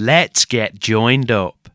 [0.00, 1.70] Let's get joined up.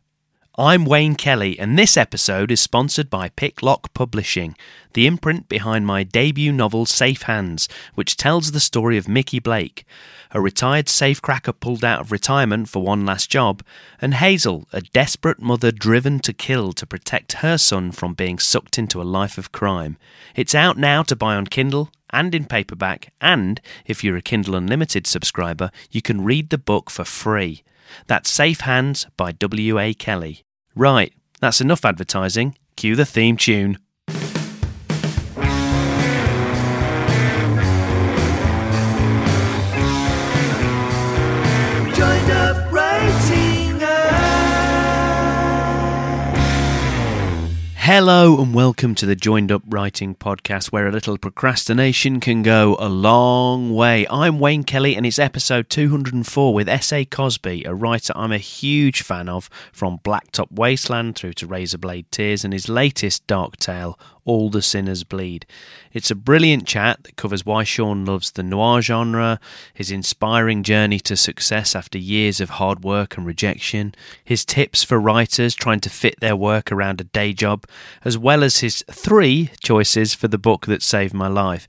[0.56, 4.56] I'm Wayne Kelly, and this episode is sponsored by Picklock Publishing,
[4.94, 9.84] the imprint behind my debut novel Safe Hands, which tells the story of Mickey Blake,
[10.30, 13.62] a retired safecracker pulled out of retirement for one last job,
[14.00, 18.78] and Hazel, a desperate mother driven to kill to protect her son from being sucked
[18.78, 19.98] into a life of crime.
[20.34, 24.54] It's out now to buy on Kindle and in paperback, and if you're a Kindle
[24.54, 27.62] Unlimited subscriber, you can read the book for free.
[28.06, 29.94] That's Safe Hands by W.A.
[29.94, 30.42] Kelly.
[30.74, 32.56] Right, that's enough advertising.
[32.76, 33.78] Cue the theme tune.
[47.86, 52.78] Hello and welcome to the Joined Up Writing Podcast, where a little procrastination can go
[52.78, 54.06] a long way.
[54.08, 57.04] I'm Wayne Kelly, and it's episode 204 with S.A.
[57.04, 62.42] Cosby, a writer I'm a huge fan of, from Blacktop Wasteland through to Razorblade Tears
[62.42, 65.46] and his latest dark tale, All the Sinners Bleed.
[65.92, 69.38] It's a brilliant chat that covers why Shawn loves the noir genre,
[69.72, 73.94] his inspiring journey to success after years of hard work and rejection,
[74.24, 77.66] his tips for writers trying to fit their work around a day job,
[78.04, 81.66] as well as his three choices for the book that saved my life.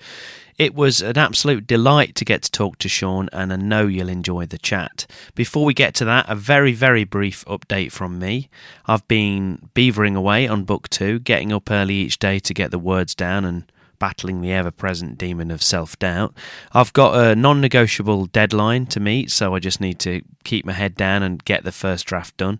[0.57, 4.07] It was an absolute delight to get to talk to Shawn, and I know you'll
[4.07, 5.05] enjoy the chat.
[5.35, 8.49] Before we get to that, a very, very brief update from me.
[8.85, 12.79] I've been beavering away on book two, getting up early each day to get the
[12.79, 16.33] words down and battling the ever present demon of self doubt.
[16.71, 20.73] I've got a non negotiable deadline to meet, so I just need to keep my
[20.73, 22.59] head down and get the first draft done.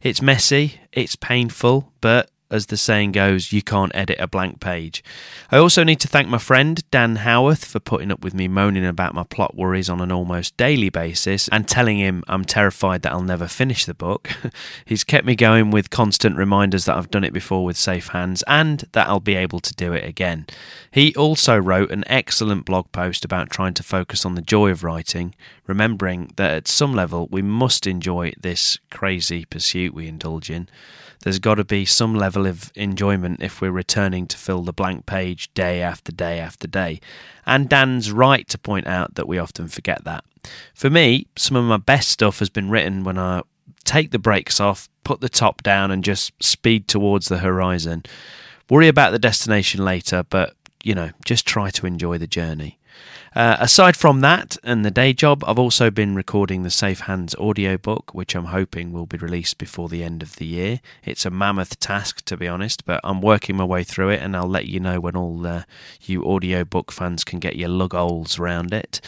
[0.00, 5.02] It's messy, it's painful, but as the saying goes, you can't edit a blank page.
[5.50, 8.84] I also need to thank my friend Dan Howarth for putting up with me moaning
[8.84, 13.12] about my plot worries on an almost daily basis and telling him I'm terrified that
[13.12, 14.30] I'll never finish the book.
[14.84, 18.44] He's kept me going with constant reminders that I've done it before with safe hands
[18.46, 20.46] and that I'll be able to do it again.
[20.90, 24.84] He also wrote an excellent blog post about trying to focus on the joy of
[24.84, 25.34] writing,
[25.66, 30.68] remembering that at some level we must enjoy this crazy pursuit we indulge in
[31.22, 35.06] there's got to be some level of enjoyment if we're returning to fill the blank
[35.06, 37.00] page day after day after day.
[37.46, 40.24] And Dan's right to point out that we often forget that.
[40.74, 43.42] For me, some of my best stuff has been written when I
[43.84, 48.02] take the brakes off, put the top down, and just speed towards the horizon.
[48.68, 52.78] Worry about the destination later, but you know, just try to enjoy the journey.
[53.34, 57.34] Uh, aside from that and the day job, I've also been recording the Safe Hands
[57.36, 60.80] audiobook, which I'm hoping will be released before the end of the year.
[61.02, 64.36] It's a mammoth task, to be honest, but I'm working my way through it, and
[64.36, 65.62] I'll let you know when all uh,
[66.02, 69.00] you audiobook fans can get your lug holes around it.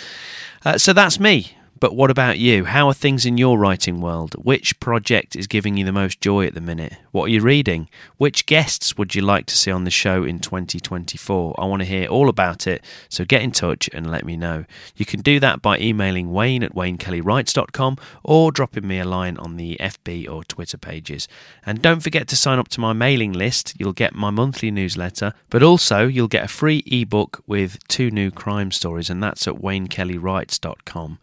[0.65, 1.56] Uh, so that's me.
[1.84, 2.65] But what about you?
[2.65, 4.37] How are things in your writing world?
[4.43, 6.95] Which project is giving you the most joy at the minute?
[7.12, 7.91] What are you reading?
[8.17, 11.55] Which guests would you like to see on the show in 2024?
[11.59, 14.65] I want to hear all about it, so get in touch and let me know.
[14.97, 19.59] You can do that by emailing wayne at waynekellyWrites.com or dropping me a line on
[19.59, 21.28] the FB or Twitter pages.
[21.66, 23.75] And don't forget to sign up to my mailing list.
[23.78, 28.31] You'll get my monthly newsletter, but also you'll get a free ebook with two new
[28.31, 31.19] crime stories, and that's at waynekellyWrites.com.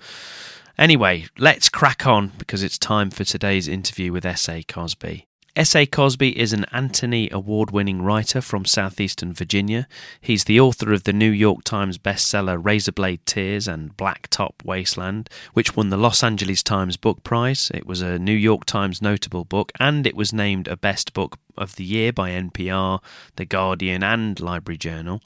[0.77, 4.63] Anyway, let's crack on because it's time for today's interview with S.A.
[4.63, 5.27] Cosby.
[5.53, 5.85] S.A.
[5.85, 9.85] Cosby is an Anthony Award winning writer from southeastern Virginia.
[10.21, 15.75] He's the author of the New York Times bestseller Razorblade Tears and Blacktop Wasteland, which
[15.75, 17.69] won the Los Angeles Times Book Prize.
[17.73, 21.37] It was a New York Times notable book and it was named a Best Book
[21.57, 23.03] of the Year by NPR,
[23.35, 25.21] The Guardian, and Library Journal.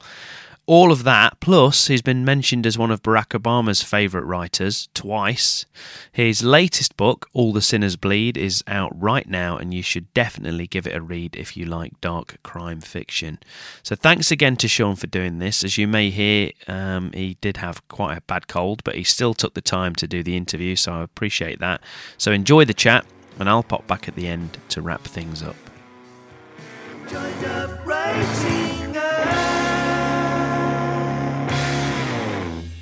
[0.68, 5.68] All of that, plus he's been mentioned as one of Barack Obama's favourite writers twice.
[6.12, 10.66] His latest book, All the Sinners Bleed, is out right now, and you should definitely
[10.66, 13.38] give it a read if you like dark crime fiction.
[13.84, 15.64] So, thanks again to Shawn for doing this.
[15.64, 19.36] As you may hear, um, he did have quite a bad cold, but he still
[19.36, 21.80] took the time to do the interview, so I appreciate that.
[22.18, 23.06] So, enjoy the chat,
[23.38, 25.56] and I'll pop back at the end to wrap things up.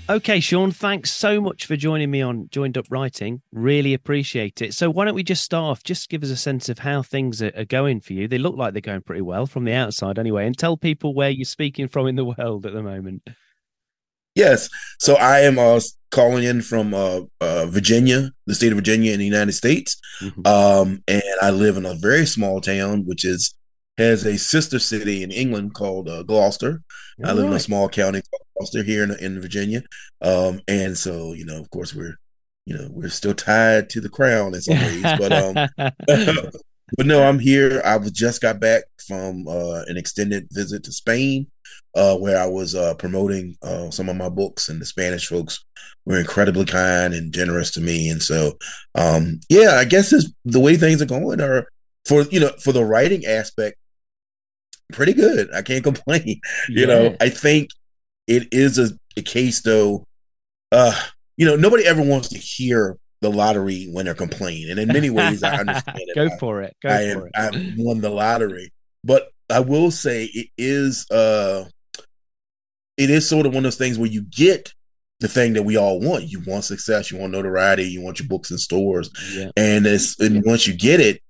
[0.10, 3.42] Okay, Shawn, thanks so much for joining me on Joined Up Writing.
[3.54, 4.74] Really appreciate it.
[4.74, 5.84] So, why don't we just start off?
[5.84, 8.28] Just give us a sense of how things are, are going for you.
[8.28, 11.30] They look like they're going pretty well from the outside, anyway, and tell people where
[11.30, 13.30] you're speaking from in the world at the moment.
[14.36, 14.70] Yes.
[15.00, 15.80] So I am uh,
[16.12, 19.96] calling in from uh, uh, Virginia, the state of Virginia in the United States.
[20.22, 20.46] Mhm.
[20.46, 23.56] Um, and I live in a very small town, which is
[23.98, 26.82] has a sister city in England called uh, Gloucester.
[27.24, 29.84] I live in a small county called Gloucester here in, in Virginia.
[30.22, 32.18] Um, and so, you know, of course, we're
[32.66, 35.02] you know, we're still tied to the crown in some ways.
[35.02, 35.68] But um,
[36.98, 37.82] but no, I'm here.
[37.84, 41.48] I just got back from uh, an extended visit to Spain,
[41.96, 45.64] uh, where I was uh, promoting uh, some of my books, and the Spanish folks
[46.06, 48.10] were incredibly kind and generous to me.
[48.10, 48.54] And so,
[48.96, 50.14] um, yeah, I guess
[50.46, 51.68] the way things are going are
[52.06, 53.78] for you know for the writing aspect,
[54.94, 55.54] pretty good.
[55.54, 56.40] I can't complain.
[56.70, 57.70] You know, I think
[58.28, 60.06] it is a, a case though.
[60.72, 60.96] Uh,
[61.38, 65.44] you know, nobody ever wants to hear the lottery winner complain, and in many ways,
[65.44, 66.16] I understand it.
[66.16, 66.76] Go I- for it.
[66.82, 67.56] Go I for am, it.
[67.56, 68.72] I won the lottery.
[69.04, 71.66] But I will say it is uh
[72.98, 74.74] it is sort of one of those things where you get
[75.20, 76.26] the thing that we all want.
[76.26, 79.10] You want success, you want notoriety, you want your books in stores.
[79.36, 79.50] yeah.
[79.58, 81.22] And it's and once you get it,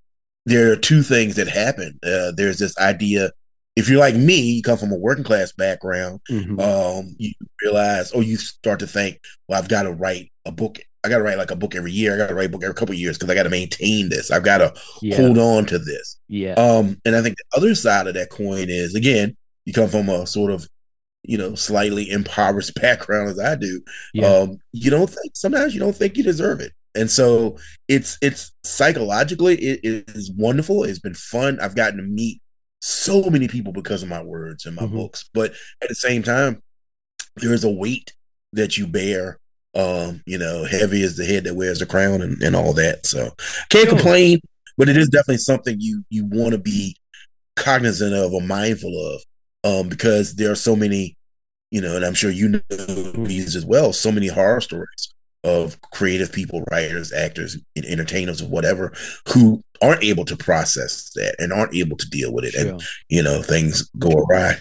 [0.45, 1.99] there are two things that happen.
[2.05, 3.31] Uh, there's this idea
[3.75, 6.59] if you're like me, you come from a working class background, Mhm.
[6.61, 7.31] um, you
[7.63, 10.79] realize, or you start to think, well, I've got to write a book.
[11.03, 12.13] I got to write like a book every year.
[12.13, 14.09] I got to write a book every couple of years because I got to maintain
[14.09, 14.31] this.
[14.31, 15.17] I've got to yeah.
[15.17, 16.17] hold on to this.
[16.29, 16.53] yeah.
[16.53, 19.35] Um, and I think the other side of that coin is again,
[19.65, 20.67] you come from a sort of,
[21.23, 23.81] you know, slightly impoverished background as I do.
[24.13, 24.27] Yeah.
[24.27, 26.71] Um, you don't think sometimes you don't think you deserve it.
[26.95, 30.83] And so it's it's psychologically it is wonderful.
[30.83, 31.59] It's been fun.
[31.59, 32.39] I've gotten to meet
[32.85, 34.91] so many people because of my words and my Mhm.
[34.91, 35.23] books.
[35.33, 36.61] But at the same time,
[37.37, 38.13] there is a weight
[38.51, 39.39] that you bear.
[39.73, 43.05] Um, you know, heavy is the head that wears the crown and, and all that.
[43.05, 43.33] So
[43.69, 43.95] can't Sure.
[43.95, 44.39] complain,
[44.77, 46.97] but it is definitely something you you want to be
[47.55, 49.21] cognizant of or mindful of.
[49.63, 51.15] Um, because there are so many,
[51.71, 55.12] you know, and I'm sure you know these as well, so many horror stories
[55.43, 58.93] of creative people, writers, actors, entertainers, whatever,
[59.29, 62.53] who aren't able to process that and aren't able to deal with it.
[62.53, 62.71] Sure.
[62.71, 64.55] And, you know, things go awry.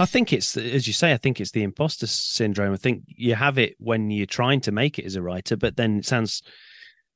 [0.00, 1.12] I think it's as you say.
[1.12, 2.72] I think it's the imposter syndrome.
[2.72, 5.76] I think you have it when you're trying to make it as a writer, but
[5.76, 6.42] then it sounds.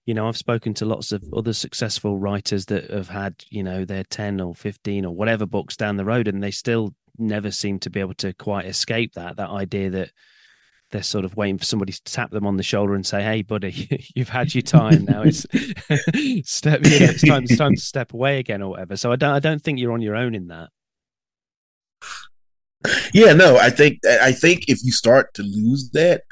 [0.07, 3.85] You know, I've spoken to lots of other successful writers that have had, you know,
[3.85, 7.79] their ten or fifteen or whatever books down the road, and they still never seem
[7.81, 10.13] to be able to quite escape that that idea that
[10.91, 13.43] they're sort of waiting for somebody to tap them on the shoulder and say, "Hey,
[13.43, 15.05] buddy, you've had your time.
[15.05, 15.41] Now it's
[16.51, 16.85] step.
[16.85, 17.45] You know, it's time.
[17.45, 19.33] It's time to step away again, or whatever." So I don't.
[19.33, 20.71] I don't think you're on your own in that.
[23.13, 26.23] Yeah, no, I think I think if you start to lose that,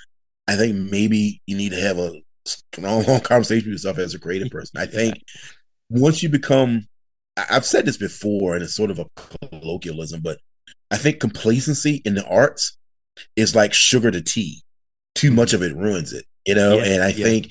[0.48, 2.12] I think maybe you need to have a
[2.44, 4.80] strong, long conversation with yourself as a creative person.
[4.80, 5.14] I think
[5.90, 6.86] once you become,
[7.36, 9.06] I've said this before, and it's sort of a
[9.50, 10.38] colloquialism, but
[10.90, 12.76] I think complacency in the arts
[13.36, 14.62] is like sugar to tea.
[15.14, 16.76] Too much of it ruins it, you know.
[16.76, 17.24] Yeah, and I yeah.
[17.24, 17.46] think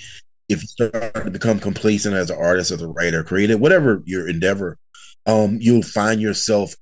[0.49, 4.27] if you start to become complacent as an artist, as a writer, creative, whatever your
[4.29, 4.77] endeavor,
[5.25, 6.75] um, you'll find yourself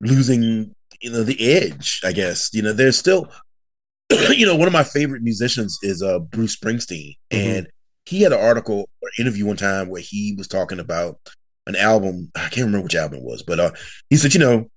[0.00, 2.00] losing, you know, the edge.
[2.04, 2.72] I guess you know.
[2.72, 3.28] There's still,
[4.30, 7.56] you know, one of my favorite musicians is uh Bruce Springsteen, Mhm.
[7.58, 7.66] and
[8.06, 11.18] he had an article or interview one time where he was talking about
[11.66, 12.30] an album.
[12.34, 13.70] I can't remember which album it was, but uh,
[14.08, 14.70] he said, you know,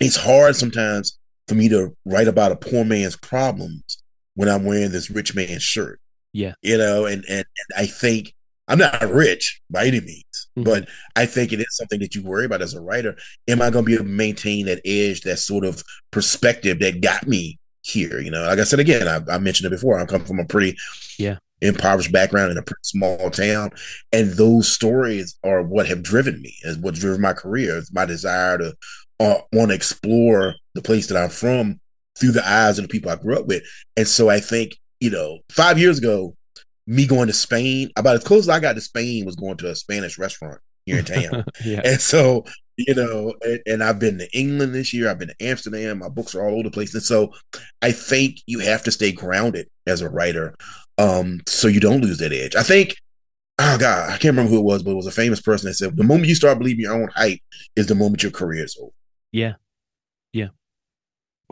[0.00, 3.98] it's hard sometimes for me to write about a poor man's problems
[4.34, 6.00] when I'm wearing this rich man's shirt.
[6.32, 6.54] Yeah.
[6.62, 8.34] You know, and and, and I think
[8.68, 10.24] I'm not rich by any means,
[10.58, 10.64] Mhm.
[10.64, 13.16] but I think it is something that you worry about as a writer.
[13.48, 17.00] Am I going to be able to maintain that edge, that sort of perspective that
[17.00, 18.20] got me here?
[18.20, 19.98] You know, like I said again, I, I mentioned it before.
[19.98, 20.76] I come from a pretty
[21.16, 21.38] Yeah.
[21.62, 23.70] impoverished background in a pretty small town,
[24.12, 27.78] and those stories are what have driven me, is what driven my career.
[27.78, 28.74] It's my desire to
[29.20, 31.80] uh, want to explore the place that I'm from
[32.18, 33.62] through the eyes of the people I grew up with.
[33.96, 36.34] And so I think, you know, five years ago,
[36.86, 39.70] me going to Spain, about as close as I got to Spain was going to
[39.70, 41.44] a Spanish restaurant here in town.
[41.64, 41.80] yeah.
[41.84, 42.44] and so,
[42.76, 46.08] you know, and, and I've been to England this year, I've been to Amsterdam, my
[46.08, 46.94] books are all over the place.
[46.94, 47.32] And so
[47.82, 50.54] I think you have to stay grounded as a writer
[50.98, 52.54] um, so you don't lose that edge.
[52.54, 52.96] I think,
[53.58, 55.74] oh God, I can't remember who it was, but it was a famous person that
[55.74, 57.40] said, the moment you start believing your own hype
[57.74, 58.92] is the moment your career is over.
[59.32, 59.54] Yeah.
[60.32, 60.48] Yeah.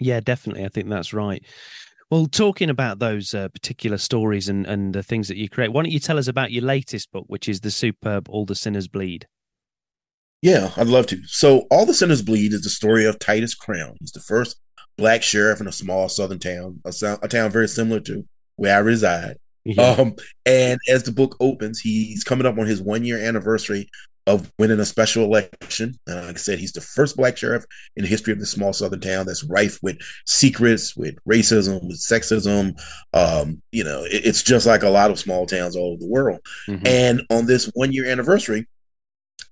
[0.00, 0.64] Yeah, definitely.
[0.64, 1.44] I think that's right.
[2.10, 5.82] Well, talking about those uh, particular stories and, and the things that you create, why
[5.82, 8.88] don't you tell us about your latest book, which is the superb All the Sinners
[8.88, 9.26] Bleed?
[10.42, 11.20] Yeah, I'd love to.
[11.26, 13.96] So, All the Sinners Bleed is the story of Titus Crown.
[13.98, 14.60] He's the first
[14.96, 18.26] black sheriff in a small southern town, a, a town very similar to
[18.56, 19.38] where I reside.
[19.64, 19.82] Yeah.
[19.82, 20.14] Um,
[20.44, 23.88] and as the book opens, he's coming up on his one year anniversary
[24.26, 25.98] of winning a special election.
[26.08, 27.64] Uh, like I said, he's the first black sheriff
[27.96, 32.00] in the history of this small southern town that's rife with secrets, with racism, with
[32.00, 32.80] sexism.
[33.12, 36.08] Um, you know, it- it's just like a lot of small towns all over the
[36.08, 36.40] world.
[36.68, 36.88] Mhm.
[36.88, 38.66] And on this one year anniversary,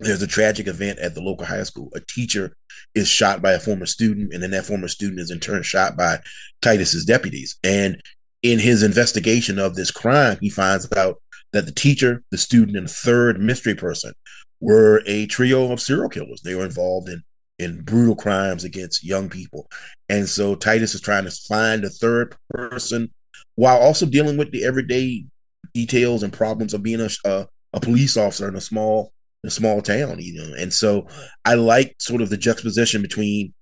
[0.00, 1.90] there's a tragic event at the local high school.
[1.94, 2.56] A teacher
[2.94, 5.96] is shot by a former student, and then that former student is in turn shot
[5.96, 6.18] by
[6.62, 7.56] Titus's deputies.
[7.62, 8.00] And
[8.42, 11.20] in his investigation of this crime, he finds out
[11.52, 14.14] that the teacher, the student, and the third mystery person
[14.62, 16.40] were a trio of serial killers.
[16.40, 17.22] They were involved in
[17.58, 19.68] in brutal crimes against young people,
[20.08, 23.10] and so Titus is trying to find a third person
[23.56, 25.26] while also dealing with the everyday
[25.74, 29.12] details and problems of being a, a, a police officer in a small
[29.44, 30.54] a small town, you know.
[30.56, 31.08] And so
[31.44, 33.52] I like sort of the juxtaposition between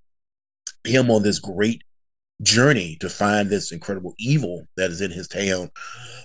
[0.85, 1.83] him on this great
[2.43, 5.71] journey to find this incredible evil that is in his town,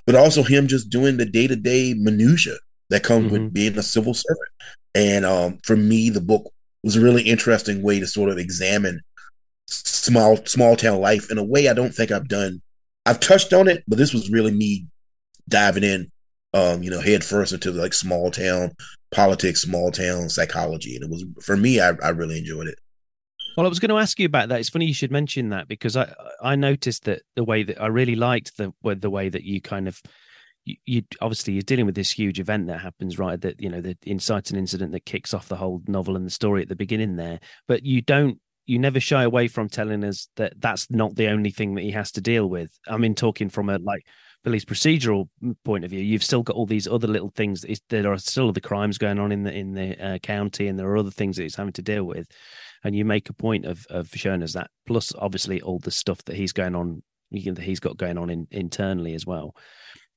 [0.06, 2.56] but also him just doing the day to day minutia
[2.90, 3.44] that comes mm-hmm.
[3.46, 4.50] with being a civil servant.
[4.94, 6.52] And um, for me, the book
[6.84, 9.02] was a really interesting way to sort of examine
[9.68, 12.62] small small town life in a way I don't think I've done.
[13.06, 14.88] I've touched on it, but this was really me
[15.48, 16.12] diving in,
[16.54, 18.72] um, you know, head first into like small town
[19.12, 21.80] politics, small town psychology, and it was for me.
[21.80, 22.80] I, I really enjoyed it.
[23.58, 24.60] Well, I was going to ask you about that.
[24.60, 27.88] It's funny you should mention that because I I noticed that the way that I
[27.88, 30.02] really liked the the way that you kind of
[30.66, 33.82] you, you, obviously you're dealing with this huge event that happens right that you know
[33.82, 37.16] the inciting incident that kicks off the whole novel and the story at the beginning
[37.16, 41.28] there but you don't you never shy away from telling us that that's not the
[41.28, 44.06] only thing that he has to deal with i mean talking from a like
[44.44, 45.28] police procedural
[45.64, 48.52] point of view you've still got all these other little things that there are still
[48.52, 51.36] the crimes going on in the in the uh, county and there are other things
[51.36, 52.28] that he's having to deal with
[52.86, 54.70] and you make a point of of showing us that.
[54.86, 58.48] Plus, obviously, all the stuff that he's going on, that he's got going on in,
[58.52, 59.56] internally as well.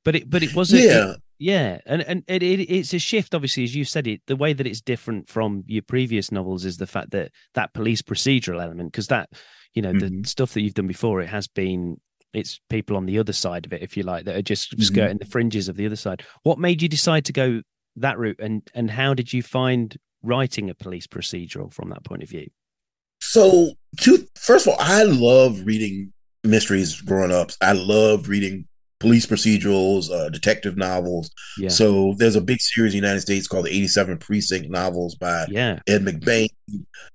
[0.05, 3.35] But it, but it was yeah, it, yeah, and and it, it, it's a shift,
[3.35, 4.23] obviously, as you said it.
[4.27, 8.03] The way that it's different from your previous novels is the fact that that police
[8.03, 9.31] procedural element, because that
[9.75, 10.23] you know mm-hmm.
[10.23, 11.99] the stuff that you've done before, it has been
[12.33, 14.83] it's people on the other side of it, if you like, that are just mm-hmm.
[14.83, 16.23] skirting the fringes of the other side.
[16.43, 17.63] What made you decide to go
[17.97, 22.23] that route, and and how did you find writing a police procedural from that point
[22.23, 22.49] of view?
[23.21, 26.13] So, to, first of all, I love reading
[26.45, 27.51] mysteries growing up.
[27.61, 28.68] I love reading
[29.01, 31.31] police procedurals, uh, detective novels.
[31.57, 31.69] Yeah.
[31.69, 35.47] So there's a big series in the United States called the 87 Precinct novels by
[35.49, 35.79] yeah.
[35.87, 36.49] Ed McBain.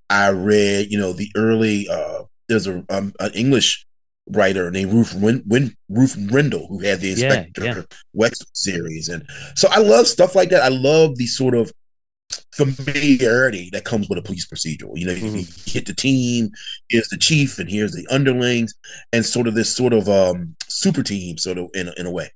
[0.09, 3.85] I read, you know, the early, uh, there's a um, an English
[4.29, 7.81] writer named Ruth Win, Win, Ruth Rendell who had the Inspector yeah, yeah.
[8.13, 9.09] Wexford series.
[9.09, 10.63] And so I love stuff like that.
[10.63, 11.71] I love these sort of
[12.53, 14.91] familiarity that comes with a police procedural.
[14.95, 15.37] You know, mm-hmm.
[15.37, 16.51] you hit the team,
[16.89, 18.73] here's the chief, and here's the underlings,
[19.11, 22.29] and sort of this sort of um, super team, sort of in, in a way.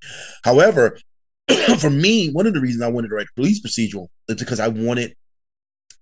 [0.44, 0.98] However,
[1.80, 4.60] for me, one of the reasons I wanted to write a police procedural is because
[4.60, 5.16] I wanted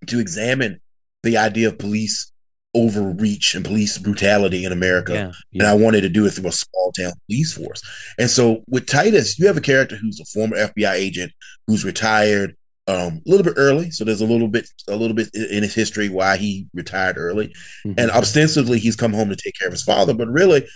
[0.08, 0.80] to examine
[1.24, 2.32] the idea of police
[2.76, 5.14] overreach and police brutality in America.
[5.14, 5.64] Yeah, yeah.
[5.64, 7.82] And I wanted to do it through a small town police force.
[8.20, 11.32] And so with Titus, you have a character who's a former FBI agent
[11.68, 12.56] who's retired,
[12.88, 13.92] um, a little bit early.
[13.92, 17.48] So there's a little bit, a little bit in his history why he retired early,
[17.86, 17.94] mm-hmm.
[17.98, 20.68] and ostensibly he's come home to take care of his father, but really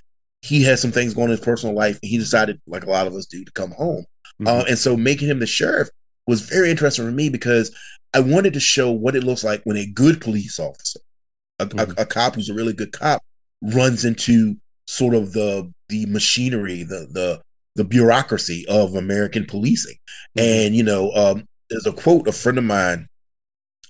[0.42, 2.00] he has some things going in his personal life.
[2.02, 4.06] And he decided, like a lot of us do, to come home.
[4.42, 4.48] Mm-hmm.
[4.48, 5.90] Uh, and so making him the sheriff
[6.28, 7.76] was very interesting for me because
[8.14, 11.00] I wanted to show what it looks like when a good police officer,
[11.60, 11.92] a, mm-hmm.
[11.98, 13.22] a, a cop who's a really good cop,
[13.62, 14.56] runs into
[14.88, 17.42] sort of the the machinery, the the
[17.76, 19.98] the bureaucracy of American policing.
[20.38, 20.40] Mm-hmm.
[20.40, 23.08] And you know, um, there's a quote a friend of mine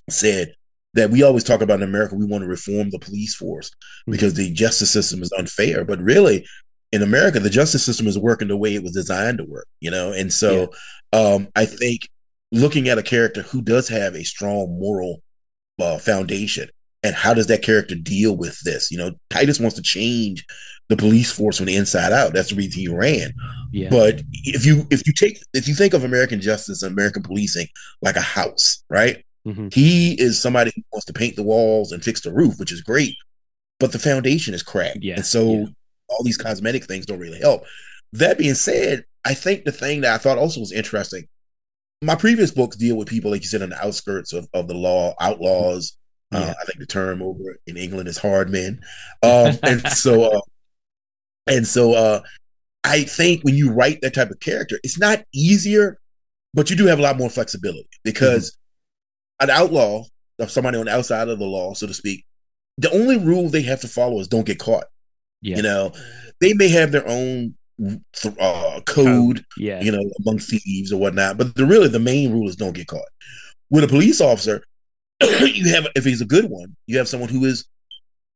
[0.08, 0.54] said
[0.94, 4.12] that we always talk about in America we want to reform the police force mm-hmm.
[4.12, 6.46] because the justice system is unfair, but really
[6.92, 9.90] in America the justice system is working the way it was designed to work, you
[9.90, 10.12] know.
[10.12, 10.72] And so
[11.12, 11.34] yeah.
[11.34, 12.08] um, I think
[12.52, 15.22] looking at a character who does have a strong moral
[15.80, 16.68] uh, foundation
[17.02, 18.90] and how does that character deal with this?
[18.90, 20.44] You know, Titus wants to change
[20.90, 22.32] the police force from the inside out.
[22.34, 23.32] That's the reason he ran.
[23.72, 23.88] Yeah.
[23.90, 27.68] But if you if you take if you think of American justice and American policing
[28.02, 29.24] like a house, right?
[29.46, 29.68] Mm-hmm.
[29.72, 32.82] He is somebody who wants to paint the walls and fix the roof, which is
[32.82, 33.14] great,
[33.78, 34.98] but the foundation is cracked.
[35.00, 35.14] Yeah.
[35.14, 35.66] And so yeah.
[36.08, 37.62] all these cosmetic things don't really help.
[38.12, 41.28] That being said, I think the thing that I thought also was interesting,
[42.02, 44.74] my previous books deal with people, like you said, on the outskirts of, of the
[44.74, 45.96] law, outlaws.
[46.32, 46.40] Yeah.
[46.40, 48.80] Uh, I think the term over in England is hard men.
[49.22, 50.40] Um, and so, uh,
[51.46, 52.20] and so, uh,
[52.84, 55.98] I think when you write that type of character, it's not easier,
[56.54, 58.50] but you do have a lot more flexibility because
[59.40, 59.50] mm-hmm.
[59.50, 60.04] an outlaw,
[60.48, 62.24] somebody on the outside of the law, so to speak,
[62.78, 64.84] the only rule they have to follow is don't get caught.
[65.42, 65.56] Yeah.
[65.56, 65.92] You know,
[66.40, 67.54] they may have their own
[68.38, 69.80] uh, code, yeah.
[69.82, 72.88] you know, among thieves or whatnot, but the really the main rule is don't get
[72.88, 73.08] caught.
[73.70, 74.64] With a police officer,
[75.22, 77.66] you have if he's a good one, you have someone who is,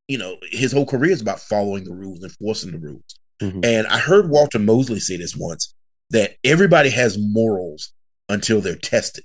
[0.09, 3.05] you know, his whole career is about following the rules, enforcing the rules.
[3.41, 3.61] Mm-hmm.
[3.65, 5.75] And I heard Walter Mosley say this once
[6.11, 7.93] that everybody has morals
[8.29, 9.25] until they're tested.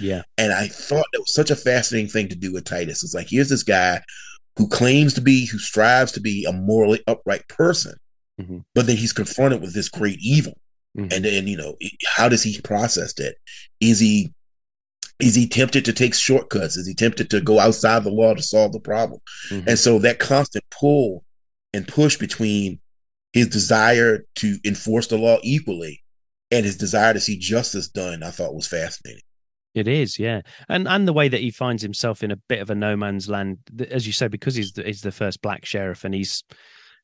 [0.00, 0.22] Yeah.
[0.36, 3.02] And I thought that was such a fascinating thing to do with Titus.
[3.02, 4.02] It's like here's this guy
[4.56, 7.94] who claims to be, who strives to be a morally upright person.
[8.40, 8.64] Mhm.
[8.72, 10.56] but then he's confronted with this great evil.
[10.96, 11.12] Mhm.
[11.12, 11.74] And then, you know,
[12.06, 13.34] how does he process that?
[13.80, 14.32] Is he
[15.20, 16.76] is he tempted to take shortcuts?
[16.76, 19.20] Is he tempted to go outside the law to solve the problem?
[19.50, 19.66] Mhm.
[19.66, 21.24] And so that constant pull
[21.72, 22.80] and push between
[23.32, 26.02] his desire to enforce the law equally
[26.50, 29.22] and his desire to see justice done, I thought was fascinating.
[29.74, 32.70] It is, yeah, and and the way that he finds himself in a bit of
[32.70, 33.58] a no man's land,
[33.90, 36.42] as you say, because he's the, he's the first black sheriff, and he's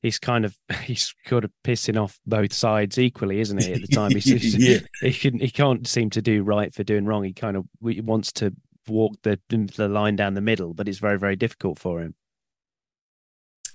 [0.05, 3.73] he's kind of he's kind of pissing off both sides equally, isn't he?
[3.73, 4.79] At the time, he's, yeah.
[5.01, 7.25] he can he can't seem to do right for doing wrong.
[7.25, 8.55] He kind of he wants to
[8.87, 12.15] walk the the line down the middle, but it's very very difficult for him.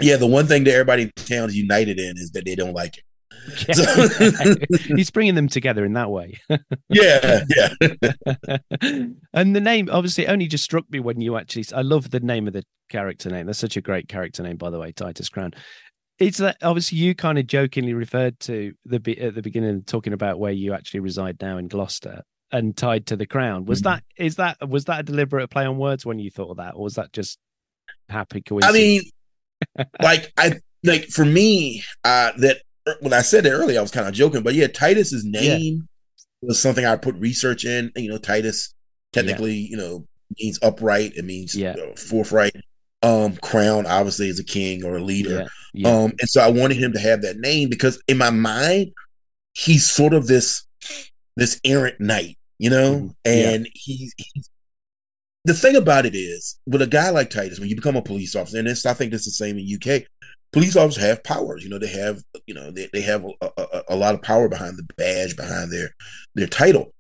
[0.01, 2.73] Yeah, the one thing that everybody in town is united in is that they don't
[2.73, 3.03] like him.
[4.95, 6.39] he's bringing them together in that way.
[6.89, 7.69] Yeah, yeah.
[9.33, 12.47] and the name obviously only just struck me when you actually I love the name
[12.47, 13.45] of the character name.
[13.45, 15.53] That's such a great character name, by the way, Titus Crown.
[16.19, 20.13] It's that obviously you kind of jokingly referred to the be- at the beginning talking
[20.13, 23.65] about where you actually reside now in Gloucester and tied to the crown.
[23.65, 23.83] Was Mhm.
[23.85, 26.75] that is that was that a deliberate play on words when you thought of that,
[26.75, 27.37] or was that just
[28.09, 28.75] happy coincidence?
[28.75, 29.01] I mean,
[30.01, 32.57] like I like for me, uh that
[33.01, 35.87] when I said it earlier, I was kind of joking, but yeah, Titus's name
[36.41, 37.91] was something I put research in.
[37.95, 38.73] You know, Titus
[39.13, 40.05] technically, you know,
[40.39, 41.13] means upright.
[41.15, 41.73] It means Yeah.
[41.73, 42.55] uh, forthright.
[43.01, 45.29] Um, crown obviously is a king or a leader.
[45.39, 48.29] yeah, yeah, Um, and so I wanted him to have that name because in my
[48.29, 48.91] mind,
[49.53, 50.65] he's sort of this
[51.37, 53.15] this errant knight, you know, Mhm.
[53.25, 53.49] Yeah.
[53.51, 54.49] and he's, he's
[55.45, 58.35] the thing about it is with a guy like Titus, when you become a police
[58.35, 60.05] officer, and this I think this is the same in UK.
[60.51, 61.79] Police officers have powers, you know.
[61.79, 64.83] They have, you know, they, they have a, a, a lot of power behind the
[64.97, 65.91] badge, behind their
[66.35, 66.93] their title.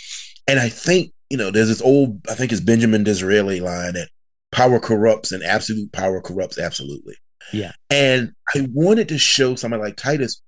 [0.47, 4.07] And I think, you know, there's this old, I think it's Benjamin Disraeli line that
[4.51, 7.15] power corrupts and absolute power corrupts absolutely.
[7.53, 7.71] Yeah.
[7.89, 10.41] And I wanted to show somebody like Titus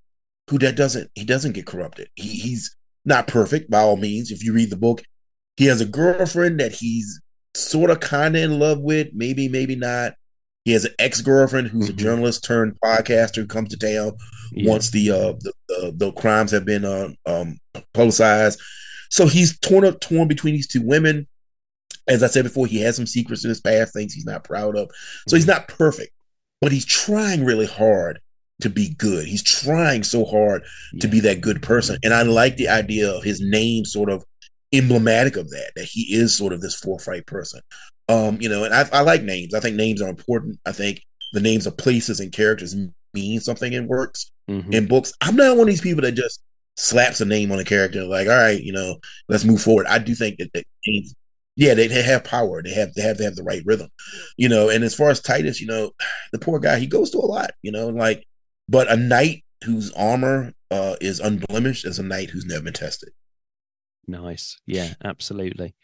[0.50, 2.10] who that doesn't he doesn't get corrupted.
[2.16, 4.32] He, he's not perfect by all means.
[4.32, 5.04] If you read the book,
[5.58, 7.22] he has a girlfriend that he's
[7.56, 10.14] sort of kind of in love with, maybe, maybe not.
[10.66, 11.98] He has an ex girlfriend who's a Mhm.
[11.98, 14.14] journalist turned podcaster who comes to town
[14.54, 14.70] yeah.
[14.70, 17.58] once the uh the, the, the crimes have been uh, um
[17.94, 18.60] publicized.
[19.10, 21.28] So he's torn up torn between these two women.
[22.08, 24.76] As I said before, he has some secrets in his past, things he's not proud
[24.76, 24.90] of.
[25.28, 26.12] So he's not perfect,
[26.60, 28.20] but he's trying really hard
[28.62, 29.28] to be good.
[29.28, 30.64] He's trying so hard
[31.00, 31.98] to be that good person.
[32.04, 34.24] And I like the idea of his name sort of
[34.74, 37.62] emblematic of that, that he is sort of this forthright person.
[38.10, 39.54] Um, you know, and I, I like names.
[39.54, 40.60] I think names are important.
[40.66, 41.02] I think
[41.34, 42.76] the names of places and characters
[43.14, 44.74] mean something in works Mhm.
[44.74, 45.14] in books.
[45.22, 46.42] I'm not one of these people that just
[46.78, 48.98] slaps a name on a character like, all right, you know,
[49.30, 49.86] let's move forward.
[49.88, 51.14] I do think that, that names,
[51.56, 52.62] yeah, they, they have power.
[52.64, 53.90] They have they have to have the right rhythm,
[54.38, 54.70] you know.
[54.70, 55.92] And as far as Titus, you know,
[56.32, 58.26] the poor guy, he goes through a lot, you know, like,
[58.70, 63.10] but a knight whose armor uh, is unblemished is a knight who's never been tested.
[64.08, 64.60] Nice.
[64.66, 65.76] Yeah, absolutely.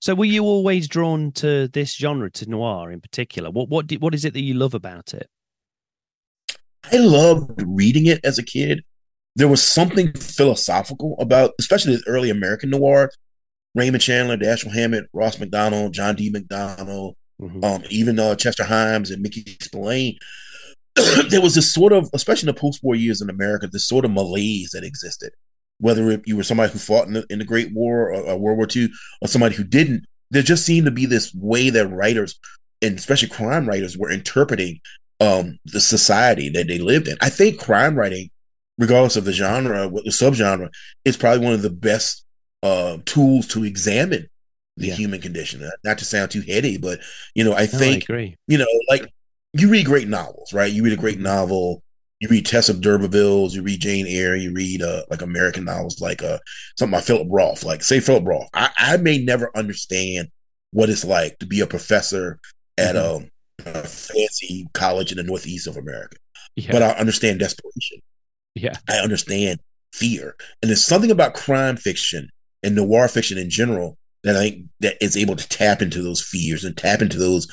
[0.00, 3.50] So were you always drawn to this genre, to noir in particular?
[3.50, 5.28] What what do, what is it that you love about it?
[6.92, 8.82] I loved reading it as a kid.
[9.34, 13.10] There was something philosophical about, especially the early American noir.
[13.76, 16.30] Raymond Chandler, Dashiell Hammett, Ross Macdonald, John D.
[16.30, 17.62] MacDonald, Mhm.
[17.62, 20.16] um, even uh, Chester Himes and Mickey Spillane.
[21.28, 24.10] there was this sort of, especially in the post-war years in America, this sort of
[24.10, 25.32] malaise that existed.
[25.78, 28.38] Whether it, you were somebody who fought in the, in the Great War or, or
[28.38, 28.88] World War II,
[29.20, 32.40] or somebody who didn't, there just seemed to be this way that writers,
[32.80, 34.80] and especially crime writers, were interpreting
[35.20, 37.18] um, the society that they lived in.
[37.20, 38.30] I think crime writing,
[38.78, 40.70] regardless of the genre, what the subgenre,
[41.04, 42.24] is probably one of the best
[42.66, 44.28] uh, tools to examine
[44.76, 44.94] the Yeah.
[44.94, 45.68] human condition.
[45.84, 46.98] Not to sound too heady, but
[47.34, 48.08] you know, I No, I think
[48.48, 49.04] you know, like
[49.52, 50.72] you read great novels, right?
[50.72, 51.00] You read a Mm-hmm.
[51.02, 51.82] great novel.
[52.20, 53.52] You read Tess of D'Urbervilles.
[53.54, 54.36] You read Jane Eyre.
[54.36, 56.38] You read uh, like American novels, like uh,
[56.78, 57.62] something by Philip Roth.
[57.62, 58.48] Like say Philip Roth.
[58.54, 60.28] I, I may never understand
[60.72, 62.38] what it's like to be a professor
[62.78, 63.28] at Mhm.
[63.66, 66.16] a, a fancy college in the northeast of America,
[66.56, 66.72] Yeah.
[66.72, 67.98] but I understand desperation.
[68.54, 68.76] yeah.
[68.88, 69.60] I understand
[69.92, 72.28] fear, and there's something about crime fiction
[72.62, 76.20] and noir fiction in general that I think that is able to tap into those
[76.20, 77.46] fears and tap into those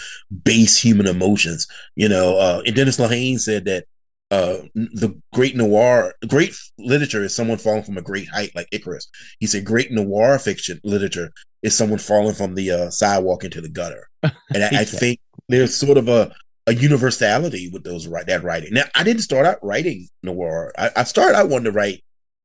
[0.43, 1.67] base human emotions.
[1.95, 3.85] You know, uh, and Dennis Lehane said that
[4.31, 9.07] uh, the great noir, great literature is someone falling from a great height, like Icarus.
[9.39, 13.69] He said, great noir fiction literature is someone falling from the uh, sidewalk into the
[13.69, 14.09] gutter.
[14.23, 16.33] And I, I think there's sort of a
[16.65, 18.73] a universality with those right that writing.
[18.73, 20.71] Now, I didn't start out writing noir.
[20.77, 22.03] I, I started out wanting to write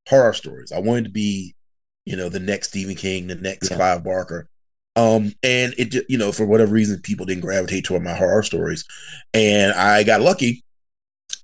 [0.08, 0.72] horror stories.
[0.72, 1.54] I wanted to be,
[2.08, 3.76] you know, the next Stephen King, the next Yeah.
[3.76, 4.48] Clive Barker.
[4.96, 8.84] Um, and it, you know, for whatever reason, people didn't gravitate toward my horror stories,
[9.34, 10.64] and I got lucky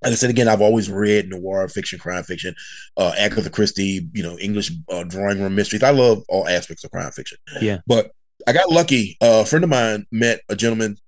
[0.04, 2.54] like I said again, I've always read noir fiction, crime fiction,
[2.98, 5.82] uh, Agatha Christie, you know, English uh, drawing room mysteries.
[5.82, 7.38] I love all aspects of crime fiction.
[7.60, 7.78] Yeah.
[7.86, 8.10] But
[8.46, 9.16] I got lucky.
[9.22, 10.98] Uh, a friend of mine met a gentleman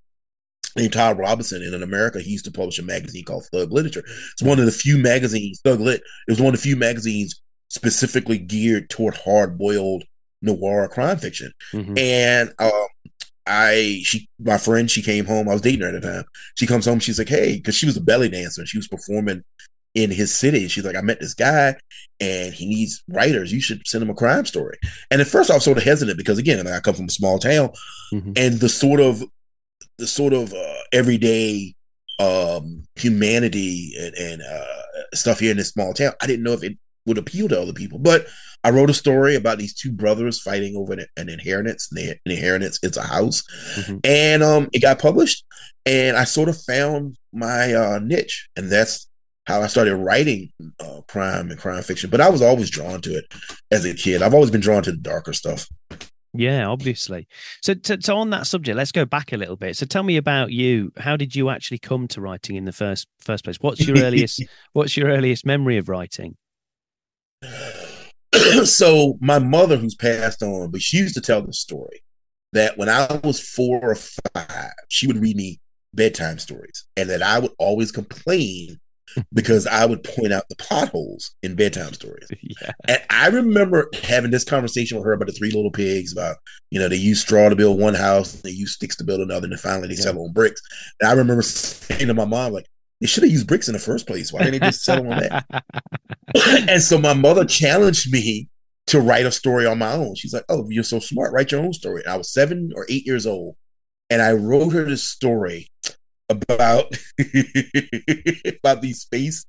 [0.76, 4.04] named Todd Robinson, and in America, he used to publish a magazine called Thug Literature.
[4.32, 6.00] It's one of the few magazines, Thug Lit.
[6.26, 10.04] It was one of the few magazines specifically geared toward hard boiled
[10.42, 11.52] noir crime fiction.
[11.72, 11.98] Mhm.
[11.98, 12.86] And um,
[13.46, 15.48] I, she, my friend, she came home.
[15.48, 16.24] I was dating her at the time.
[16.56, 16.98] She comes home.
[17.00, 18.62] She's like, "Hey," because she was a belly dancer.
[18.62, 19.44] and She was performing
[19.94, 20.68] in his city.
[20.68, 21.76] She's like, "I met this guy,
[22.20, 23.52] and he needs writers.
[23.52, 24.78] You should send him a crime story."
[25.10, 27.10] And at first, I was sort of hesitant because, again, like, I come from a
[27.10, 27.70] small town,
[28.12, 28.32] Mhm.
[28.36, 29.22] and the sort of,
[29.98, 31.74] the sort of uh, everyday
[32.18, 34.64] um humanity and, and uh
[35.14, 37.72] stuff here in this small town i didn't know if it would appeal to other
[37.72, 38.26] people but
[38.64, 42.18] i wrote a story about these two brothers fighting over an, an inheritance and the,
[42.26, 43.42] inheritance is a house
[43.76, 44.00] Mhm.
[44.04, 45.44] and um it got published
[45.84, 49.08] and i sort of found my uh niche and that's
[49.46, 53.16] how i started writing uh, crime and crime fiction but i was always drawn to
[53.16, 53.24] it
[53.70, 55.68] as a kid i've always been drawn to the darker stuff
[56.38, 57.26] Yeah, obviously.
[57.62, 59.74] So, to, so on that subject, let's go back a little bit.
[59.74, 60.92] So, tell me about you.
[60.98, 63.56] How did you actually come to writing in the first first place?
[63.62, 64.42] What's your earliest
[64.74, 66.36] What's your earliest memory of writing?
[68.64, 72.02] so my mother who's passed on but she used to tell the story
[72.52, 75.60] that when i was four or five she would read me
[75.94, 78.78] bedtime stories and that i would always complain
[79.32, 82.28] because i would point out the potholes in bedtime stories.
[82.42, 86.36] Yeah, and i remember having this conversation with her about the three little pigs about
[86.70, 89.44] you know they use straw to build one house they use sticks to build another
[89.44, 90.00] and then finally they Yeah.
[90.02, 90.60] settle on bricks.
[91.00, 92.66] And i remember saying to my mom like
[93.00, 95.18] they should have used bricks in the first place why didn't they just settle on
[95.18, 95.64] that
[96.68, 98.48] and so my mother challenged me
[98.86, 100.14] to write a story on my own.
[100.14, 101.32] She's like, "Oh, you're so smart.
[101.32, 103.56] Write your own story." And I was seven or eight years old,
[104.10, 105.66] and I wrote her this story
[106.28, 106.96] about
[108.62, 109.44] about these space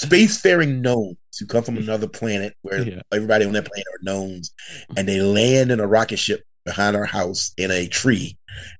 [0.00, 3.02] spacefaring gnomes who come from another planet where Yeah.
[3.12, 4.52] everybody on that planet are gnomes,
[4.96, 8.36] and they land in a rocket ship behind our house in a tree,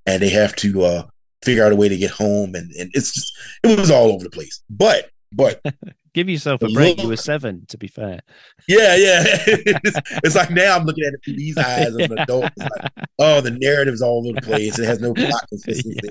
[0.06, 1.02] and they have to uh,
[1.42, 3.32] figure out a way to get home, and, and it's just
[3.64, 4.62] it was all over the place.
[4.68, 5.60] But but
[6.12, 7.00] Give yourself a break.
[7.00, 8.20] You were seven, to be fair.
[8.66, 9.22] Yeah, yeah.
[9.46, 12.50] it's, it's like now I'm looking at it through these eyes as an adult.
[12.56, 14.78] Like, oh, the narrative's all over the place.
[14.78, 16.10] It has no plot consistency.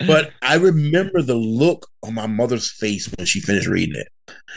[0.00, 4.08] But I remember the look on my mother's face when she finished reading it.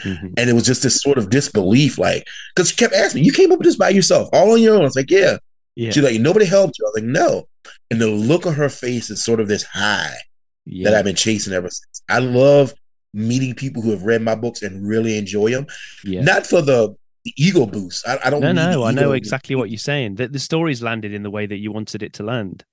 [0.02, 0.34] Mhm.
[0.36, 3.52] And it was just this sort of disbelief, like, because she kept asking You came
[3.52, 4.84] up with this by yourself, all on your own.
[4.84, 5.36] It's like, Yeah.
[5.76, 6.84] Yeah, She's like, Nobody helped you.
[6.84, 7.48] I was like, No.
[7.90, 10.16] And the look on her face is sort of this high
[10.64, 10.88] yeah.
[10.88, 12.02] that I've been chasing ever since.
[12.08, 12.74] I love
[13.12, 15.66] meeting people who have read my books and really enjoy them.
[16.04, 16.22] yeah.
[16.22, 18.06] Not for the, the ego boost.
[18.06, 20.16] I, I don't No, no, I know ego exactly what you're saying.
[20.16, 22.64] That the story's landed in the way that you wanted it to land.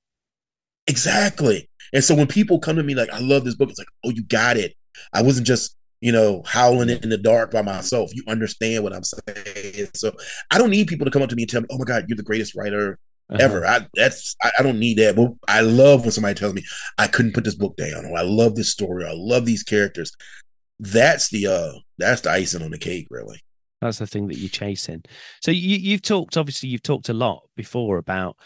[0.85, 1.69] Exactly.
[1.93, 4.09] And so when people come to me like, I love this book, it's like, oh,
[4.09, 4.75] you got it.
[5.13, 8.11] I wasn't just, you know, howling it in the dark by myself.
[8.13, 9.87] You understand what I'm saying.
[9.95, 10.11] So
[10.51, 12.05] I don't need people to come up to me and tell me, oh my God,
[12.07, 13.43] you're the greatest writer Uh-huh.
[13.43, 13.65] ever.
[13.65, 15.15] I that's I, I don't need that.
[15.15, 16.63] But I love when somebody tells me
[16.97, 19.63] I couldn't put this book down, or I love this story, or I love these
[19.63, 20.13] characters.
[20.79, 23.41] That's the uh that's the icing on the cake, really.
[23.81, 25.03] That's the thing that you're chasing.
[25.41, 28.37] So you, you've talked, obviously, you've talked a lot before about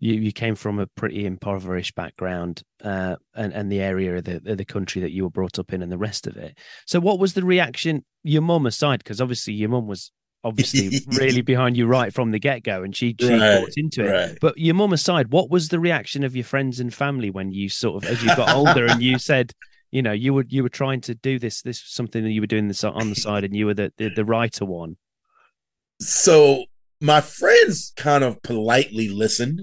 [0.00, 0.14] you.
[0.14, 4.58] You came from a pretty impoverished background, uh, and and the area of the of
[4.58, 6.58] the country that you were brought up in, and the rest of it.
[6.86, 8.98] So, what was the reaction, your mum aside?
[8.98, 10.10] Because obviously, your mum was
[10.44, 14.04] obviously really behind you right from the get go, and she she Right, bought into
[14.04, 14.10] it.
[14.10, 14.38] Right.
[14.40, 17.68] But your mum aside, what was the reaction of your friends and family when you
[17.68, 19.52] sort of, as you got older, and you said,
[19.90, 22.46] you know, you were you were trying to do this this something that you were
[22.46, 24.96] doing this on the side, and you were the the, the writer one.
[26.00, 26.64] So
[27.00, 29.62] my friends kind of politely listened.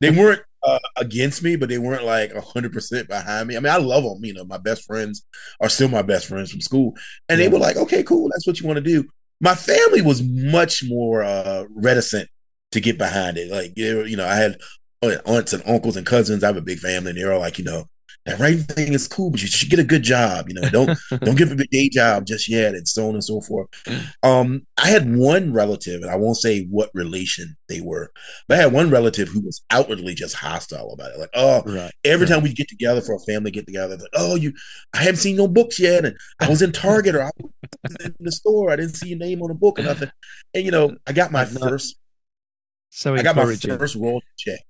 [0.00, 3.56] They weren't uh, against me, but they weren't like hundred percent behind me.
[3.56, 4.24] I mean, I love them.
[4.24, 5.24] You know, my best friends
[5.60, 6.94] are still my best friends from school,
[7.28, 9.04] and they were like, "Okay, cool, that's what you want to do."
[9.40, 12.28] My family was much more uh, reticent
[12.72, 13.50] to get behind it.
[13.50, 14.56] Like, you know, I had
[15.02, 16.42] uh, aunts and uncles and cousins.
[16.42, 17.84] I have a big family, and they were like, you know,
[18.26, 20.48] that writing thing is cool, but you should get a good job.
[20.48, 23.24] You know, don't don't give up a day job just yet, and so on and
[23.24, 23.68] so forth.
[24.22, 28.12] Um, I had one relative, and I won't say what relation they were,
[28.48, 31.18] but I had one relative who was outwardly just hostile about it.
[31.18, 31.92] Like, oh, Right.
[32.04, 32.34] every Right.
[32.34, 34.52] time we get together for a family get together, like, oh, you,
[34.94, 37.30] I haven't seen no books yet, and I was in Target or I
[37.84, 40.10] was in the store, I didn't see your name on a book or nothing.
[40.54, 41.96] And you know, I got my first
[42.90, 44.60] So I got my first royalty check.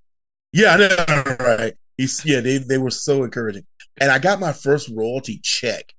[0.52, 1.74] Yeah, I know, right?
[1.96, 3.64] He's yeah, they they were so encouraging,
[4.00, 5.92] and I got my first royalty check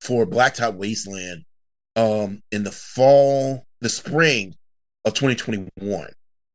[0.00, 1.44] for Blacktop Wasteland,
[1.96, 4.54] um, in the fall, the spring
[5.04, 5.70] of 2021,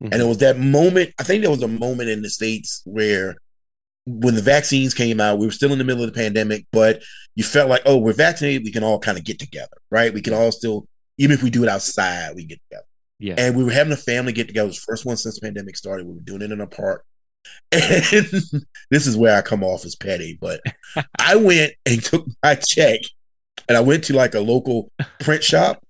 [0.04, 0.10] Mhm.
[0.12, 1.14] and it was that moment.
[1.20, 3.36] I think there was a moment in the states where
[4.06, 7.04] when the vaccines came out, we were still in the middle of the pandemic, but
[7.36, 10.14] you felt like, oh, we're vaccinated, we can all kind of get together, right?
[10.14, 12.86] We can all still, even if we do it outside, we get together.
[13.20, 13.36] Yeah.
[13.38, 14.66] And we were having a family get together.
[14.66, 16.08] It was the first one since the pandemic started.
[16.08, 17.04] We were doing it in a park.
[17.72, 17.82] And
[18.92, 20.62] this is where I come off as petty, but
[21.20, 23.02] I went and took my check
[23.68, 25.84] and I went to like a local print shop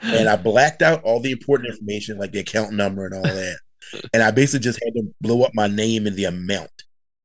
[0.00, 3.58] and I blacked out all the important information, like the account number and all that.
[4.12, 6.70] And I basically just had to blow up my name and the amount.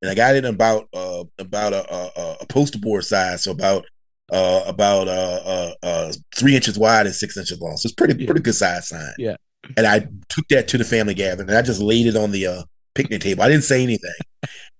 [0.01, 3.83] And I got it about uh about a a, a poster board size, so about
[4.31, 7.77] uh about uh, uh uh three inches wide and six inches long.
[7.77, 8.27] So it's pretty Yeah.
[8.27, 9.13] pretty good size sign.
[9.17, 9.37] Yeah.
[9.75, 12.45] And I took that to the family gathering and I just laid it on the
[12.45, 12.63] uh
[12.97, 13.43] picnic table.
[13.43, 14.11] I didn't say anything.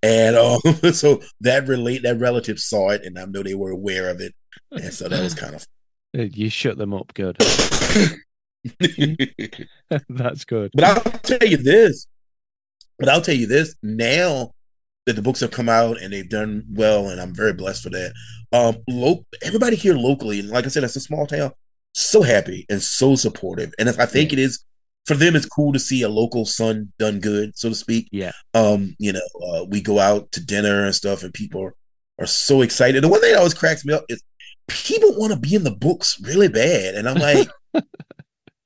[0.04, 0.60] And uh,
[0.94, 4.34] so that relate that relative saw it and I know they were aware of it.
[4.72, 5.66] And so that was kind of
[6.14, 7.38] You shut them up good.
[10.10, 10.72] That's good.
[10.74, 12.08] But I'll tell you this.
[13.00, 13.76] But I'll tell you this.
[13.84, 14.52] Now
[15.06, 17.90] that the books have come out and they've done well, and I'm very blessed for
[17.92, 18.14] that.
[18.52, 21.52] Um, lo- everybody here locally, and like I said, it's a small town.
[21.94, 24.64] So happy and so supportive, and I think it is
[25.08, 25.36] for them.
[25.36, 28.10] It's cool to see a local son done good, so to speak.
[28.12, 28.34] Yeah.
[28.54, 31.76] Um, you know, uh, we go out to dinner and stuff, and people are,
[32.20, 33.04] are so excited.
[33.04, 34.22] The one thing that always cracks me up is
[34.68, 37.48] people want to be in the books really bad, and I'm like,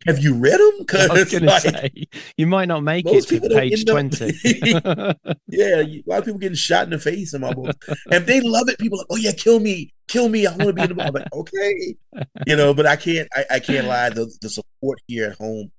[0.07, 0.79] have you read them?
[0.79, 1.91] Because was going to say,
[2.37, 4.25] you might not make it to page 20.
[5.47, 7.75] yeah, a lot of people getting shot in the face in my book.
[8.05, 10.47] And if they love it, people are like, oh yeah, kill me, kill me.
[10.47, 11.05] I want to be in the book.
[11.05, 11.95] I'm like, okay,
[12.47, 12.73] you know.
[12.73, 14.09] But I can't, I, I can't lie.
[14.09, 15.71] The the support here at home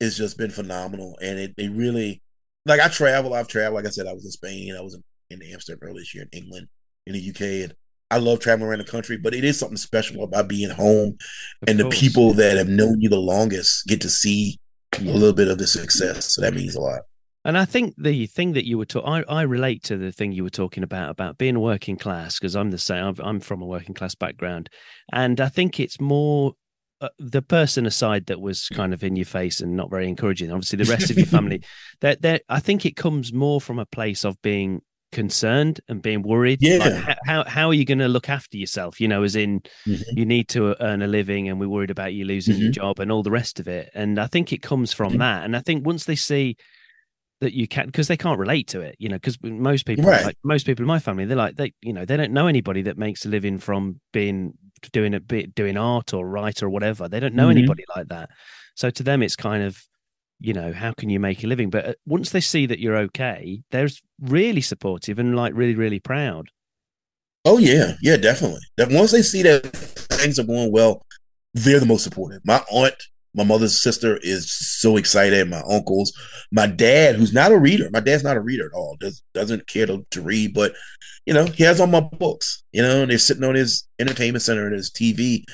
[0.00, 2.22] has just been phenomenal, and it they really
[2.66, 2.80] like.
[2.80, 3.34] I travel.
[3.34, 3.74] I've traveled.
[3.76, 4.74] Like I said, I was in Spain.
[4.76, 6.68] I was in, in Amsterdam earlier this year, in England,
[7.06, 7.74] in the UK, and
[8.10, 9.16] I love traveling around the country.
[9.16, 11.16] But it is something special about being home
[11.62, 14.58] Of and the people that have known you the longest get to see
[14.96, 16.34] a little bit of the success.
[16.34, 17.02] So that means a lot.
[17.44, 20.32] And I think the thing that you were talking, I, I relate to the thing
[20.32, 23.04] you were talking about about being working class because I'm the same.
[23.04, 24.68] I'm, I'm from a working class background,
[25.12, 26.54] and I think it's more
[27.00, 30.50] uh, the person aside that was kind of in your face and not very encouraging.
[30.50, 31.62] Obviously, the rest of your family,
[32.00, 34.80] that that I think it comes more from a place of being
[35.12, 36.58] concerned and being worried.
[36.60, 36.78] Yeah.
[36.78, 39.00] Like, how how are you going to look after yourself?
[39.00, 40.02] You know, as in Mhm.
[40.16, 43.10] you need to earn a living, and we're worried about you losing your job and
[43.12, 43.90] all the rest of it.
[43.94, 45.18] And I think it comes from Mhm.
[45.18, 45.44] that.
[45.44, 46.56] And I think once they see
[47.40, 50.24] that you can because they can't relate to it you know because most people Right.
[50.24, 52.82] like most people in my family they're like they you know they don't know anybody
[52.82, 54.54] that makes a living from being
[54.92, 57.52] doing a bit doing art or write or whatever they don't know Mhm.
[57.58, 58.30] anybody like that
[58.74, 59.82] so to them it's kind of
[60.40, 62.96] you know how can you make a living but uh, once they see that you're
[62.96, 63.88] okay they're
[64.20, 66.48] really supportive and like really really proud
[67.44, 68.60] Oh yeah, yeah, definitely.
[68.76, 71.06] That once they see that things are going well,
[71.54, 72.42] they're the most supportive.
[72.44, 72.94] My aunt,
[73.34, 75.48] my mother's sister, is so excited.
[75.48, 76.12] My uncles,
[76.50, 77.88] my dad, who's not a reader.
[77.92, 78.96] My dad's not a reader at all.
[78.98, 80.72] Does doesn't care to, to read, but
[81.26, 82.62] you know he has all my books.
[82.72, 85.44] You know, and they're sitting on his entertainment center and his TV.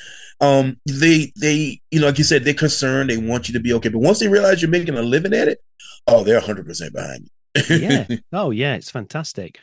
[0.41, 3.11] Um, they they you know like you said they're concerned.
[3.11, 5.49] They want you to be okay, but once they realize you're making a living at
[5.49, 5.59] it,
[6.07, 7.31] oh, they're hundred percent behind you.
[7.77, 9.61] yeah oh yeah it's fantastic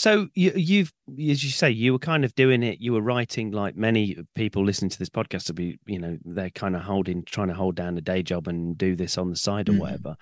[0.00, 0.92] so you, you've
[1.28, 4.64] as you say you were kind of doing it you were writing like many people
[4.64, 7.74] listening to this podcast to be you know they're kind of holding trying to hold
[7.74, 9.78] down a day job and do this on the side or Mhm.
[9.78, 10.16] whatever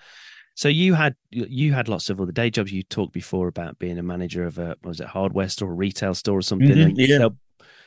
[0.55, 3.99] so you had you had lots of other day jobs you talked before about being
[3.99, 7.27] a manager of a was it hardware store a retail store or something Mhm, yeah.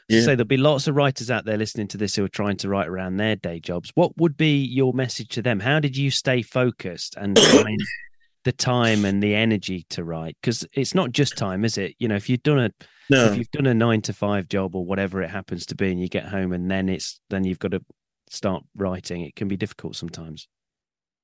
[0.09, 0.21] Yeah.
[0.21, 2.69] so there'll be lots of writers out there listening to this who are trying to
[2.69, 6.11] write around their day jobs what would be your message to them how did you
[6.11, 7.37] stay focused and
[8.45, 12.09] the time and the energy to write because it's not just time is it you
[12.09, 12.71] know if you've done a
[13.11, 15.91] no, if you've done a nine to five job or whatever it happens to be
[15.91, 17.83] and you get home and then it's then you've got to
[18.31, 20.49] start writing it can be difficult sometimes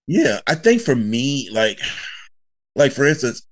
[0.07, 1.81] Yeah, I think for me, like,
[2.75, 3.47] like for instance,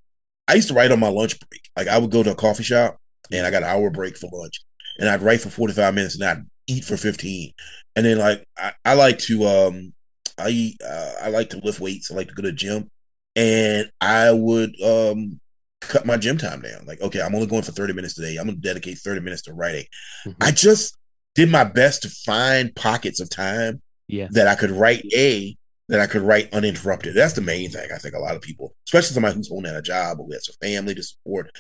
[0.47, 1.63] I used to write on my lunch break.
[1.77, 2.99] Like I would go to a coffee shop
[3.33, 4.61] and I got an hour break for lunch,
[4.99, 7.53] and I'd write for forty five minutes and I'd eat for fifteen,
[7.97, 9.93] and then like I, I like to um
[10.39, 12.11] I eat, uh, I like to lift weights.
[12.11, 12.91] I like to go to the gym,
[13.37, 15.41] and I would um
[15.81, 16.87] cut my gym time down.
[16.87, 18.37] Like okay, I'm only going for thirty minutes today.
[18.37, 19.85] I'm gonna dedicate thirty minutes to writing.
[20.27, 20.37] Mhm.
[20.41, 20.97] I just
[21.35, 25.57] did my best to find pockets of time yeah that I could write a
[25.89, 27.15] that I could write uninterrupted.
[27.15, 27.91] That's the main thing.
[27.95, 30.33] I think a lot of people, especially somebody who's holding down a job or who
[30.33, 31.51] has a family to support,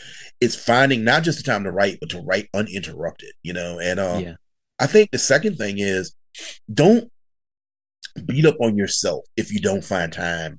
[0.40, 3.32] it's finding not just the time to write, but to write uninterrupted.
[3.42, 4.34] You know, and um, yeah
[4.78, 6.14] I think the second thing is
[6.72, 7.10] don't
[8.26, 10.58] beat up on yourself if you don't find time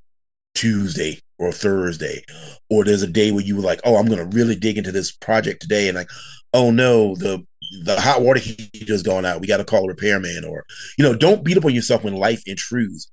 [0.56, 2.24] Tuesday or Thursday,
[2.70, 5.12] or there's a day where you were like, oh, I'm gonna really dig into this
[5.12, 6.10] project today, and like,
[6.54, 7.46] oh no, the
[7.84, 9.42] the hot water heater's gone out.
[9.42, 10.66] We got to call a repairman, or
[10.98, 13.12] you know, don't beat up on yourself when life intrudes.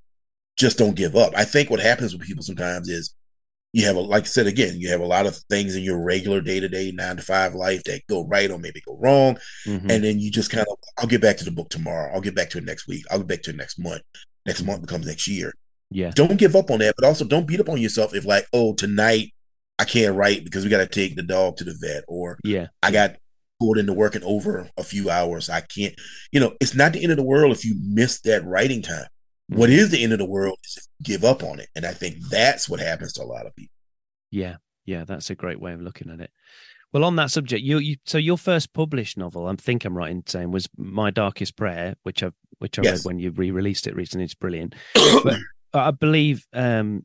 [0.59, 1.33] Just don't give up.
[1.37, 3.15] I think what happens with people sometimes is
[3.73, 5.99] you have a like I said again, you have a lot of things in your
[6.05, 9.39] regular day to day nine to five life that go right or maybe go wrong,
[9.67, 9.91] Mhm.
[9.91, 12.13] and then you just kind of I'll get back to the book tomorrow.
[12.15, 13.05] I'll get back to it next week.
[13.11, 14.03] I'll get back to it next month.
[14.47, 15.55] Next month becomes next year.
[15.95, 18.47] Yeah, Don't give up on that, but also don't beat up on yourself if like
[18.53, 19.33] oh tonight
[19.79, 22.69] I can't write because we got to take the dog to the vet or yeah,
[22.83, 23.17] I got
[23.61, 25.49] pulled into working over a few hours.
[25.49, 25.95] I can't,
[26.33, 29.07] you know, it's not the end of the world if you miss that writing time.
[29.49, 29.75] What Mhm.
[29.75, 31.69] is the end of the world is if you give up on it.
[31.77, 33.75] And I think that's what happens to a lot of people.
[34.31, 35.05] yeah, yeah.
[35.05, 36.31] That's a great way of looking at it.
[36.93, 40.11] Well, on that subject, you, you so your first published novel, I think I'm right
[40.11, 42.99] in saying, was My Darkest Prayer, which I which I Yes.
[42.99, 44.25] read when you re-released it recently.
[44.25, 44.75] It's brilliant.
[45.25, 45.39] But
[45.75, 47.05] I believe, um,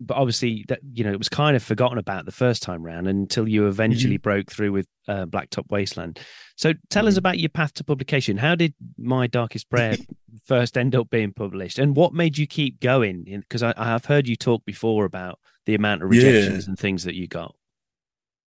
[0.00, 3.06] but obviously that you know it was kind of forgotten about the first time round
[3.08, 6.18] until you eventually broke through with uh, Blacktop Wasteland.
[6.56, 7.18] So tell us Mhm.
[7.18, 8.36] about your path to publication.
[8.36, 9.96] How did My Darkest Prayer
[10.46, 13.24] first end up being published, and what made you keep going?
[13.24, 16.26] Because I, I have heard you talk before about the amount of Yeah.
[16.26, 17.54] rejections and things that you got.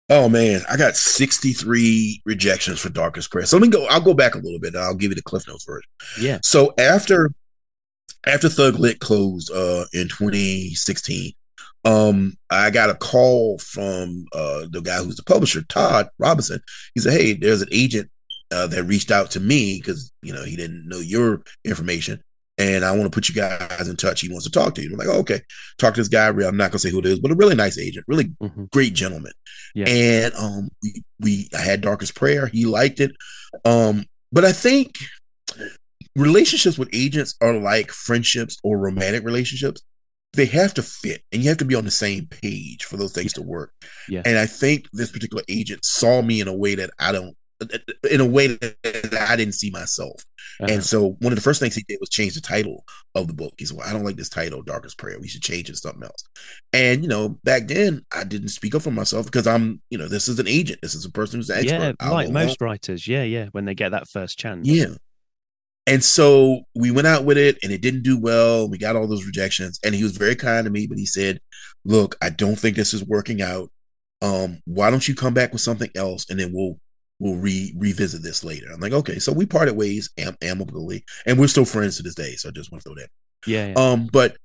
[0.08, 3.46] Oh man, I got 63 rejections for Darkest Prayer.
[3.46, 4.74] So let me go, I'll go back a little bit.
[4.74, 5.88] and I'll give you the Cliff Notes version.
[6.20, 6.38] Yeah.
[6.42, 7.30] So after
[8.26, 11.32] after Thug Lit closed uh in 2016,
[11.84, 16.60] um I got a call from uh the guy who's the publisher, Todd Robinson.
[16.94, 18.08] He said, Hey, there's an agent
[18.52, 22.22] uh, that reached out to me because you know he didn't know your information.
[22.58, 24.20] And I want to put you guys in touch.
[24.20, 24.90] He wants to talk to you.
[24.92, 25.40] I'm like, oh, okay,
[25.78, 26.28] talk to this guy.
[26.28, 28.70] I'm not gonna say who it is, but a really nice agent, really Mhm.
[28.70, 29.32] great gentleman.
[29.74, 29.86] Yeah.
[29.88, 32.46] And um, we, we I had Darkest Prayer.
[32.46, 33.12] He liked it.
[33.64, 34.96] Um, but I think
[36.16, 39.82] relationships with agents are like friendships or romantic relationships.
[40.34, 43.12] They have to fit, and you have to be on the same page for those
[43.12, 43.72] things to work.
[44.08, 44.22] Yeah.
[44.24, 47.36] And I think this particular agent saw me in a way that I don't,
[48.10, 50.24] in a way that I didn't see myself.
[50.60, 50.72] Uh-huh.
[50.72, 53.34] And so one of the first things he did was change the title of the
[53.34, 53.52] book.
[53.58, 55.18] He said, Well, I don't like this title, Darkest Prayer.
[55.20, 56.24] We should change it to something else.
[56.72, 60.08] And, you know, back then I didn't speak up for myself because I'm, you know,
[60.08, 60.80] this is an agent.
[60.82, 61.96] This is a person who's an expert.
[62.00, 64.66] yeah, like most writers, yeah, yeah, when they get that first chance.
[64.66, 64.94] yeah.
[65.86, 68.68] And so we went out with it and it didn't do well.
[68.68, 69.80] We got all those rejections.
[69.84, 71.40] And he was very kind to me, but he said,
[71.84, 73.70] Look, I don't think this is working out.
[74.20, 76.78] Um, why don't you come back with something else and then we'll
[77.22, 78.66] we'll re revisit this later.
[78.72, 79.18] I'm like, okay.
[79.18, 82.34] So we parted ways am- amicably, and we're still friends to this day.
[82.34, 83.10] So I just want to throw that.
[83.46, 83.74] yeah, yeah.
[83.74, 84.36] Um, but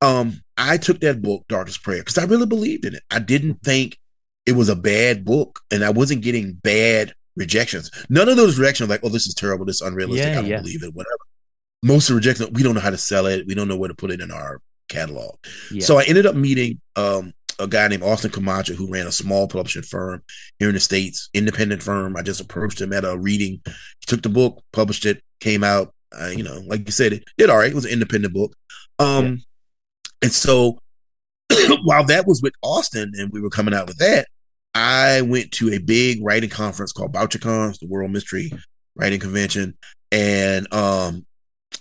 [0.00, 3.02] um, I took that book, Darkest Prayer, because I really believed in it.
[3.10, 3.98] I didn't think
[4.46, 7.90] it was a bad book, and I wasn't getting bad rejections.
[8.08, 10.46] None of those rejections like, oh, this is terrible, this is unrealistic, Yeah, I don't
[10.46, 10.60] yeah.
[10.60, 11.16] believe it, whatever.
[11.82, 13.88] Most of the rejections, we don't know how to sell it, we don't know where
[13.88, 15.36] to put it in our catalog.
[15.70, 15.84] yeah.
[15.84, 19.48] So I ended up meeting um, a guy named Austin Camacho who ran a small
[19.48, 20.22] publishing firm
[20.58, 22.16] here in the States, independent firm.
[22.16, 23.60] I just approached him at a reading.
[23.64, 25.92] He took the book, published it, came out.
[26.18, 27.70] Uh, you know, like you said, it did all right.
[27.70, 28.54] It was an independent book.
[28.98, 29.42] Um.
[30.22, 30.78] And so
[31.84, 34.26] while that was with Austin and we were coming out with that,
[34.74, 38.52] I went to a big writing conference called BoucherCon, the World Mystery
[38.96, 39.76] Writing Convention.
[40.10, 41.26] And um,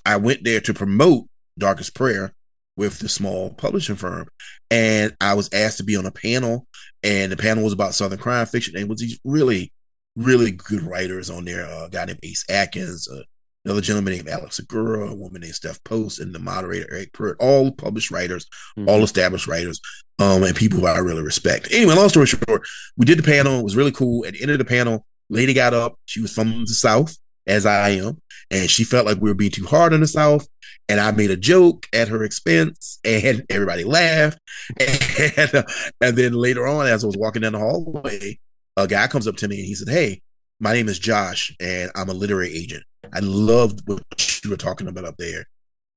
[0.06, 1.26] I went there to promote
[1.58, 2.34] Darkest Prayer
[2.76, 4.28] with the small publishing firm.
[4.70, 6.68] And I was asked to be on a panel,
[7.04, 8.76] and the panel was about Southern crime fiction.
[8.76, 9.72] And it was these really,
[10.16, 11.66] really good writers on there.
[11.66, 13.24] a guy named Ace Atkins, uh,
[13.65, 17.38] another gentleman named Alex Segura, a woman named Steph Post, and the moderator Eryk Pruitt,
[17.39, 18.45] all published writers,
[18.78, 18.88] Mhm.
[18.88, 19.80] all established writers,
[20.19, 21.69] um, and people who I really respect.
[21.71, 23.60] Anyway, long story short, we did the panel.
[23.60, 24.26] It was really cool.
[24.26, 25.95] At the end of the panel, lady got up.
[26.06, 28.17] She was from the South, as I am,
[28.52, 30.47] and she felt like we were being too hard on the South.
[30.89, 34.39] And I made a joke at her expense, and everybody laughed.
[34.80, 35.63] And, uh,
[36.02, 38.39] and then later on, as I was walking down the hallway,
[38.76, 40.21] a guy comes up to me and he said, "Hey,
[40.60, 42.84] my name is Josh, and I'm a literary agent.
[43.12, 44.04] I loved what
[44.44, 45.46] you were talking about up there.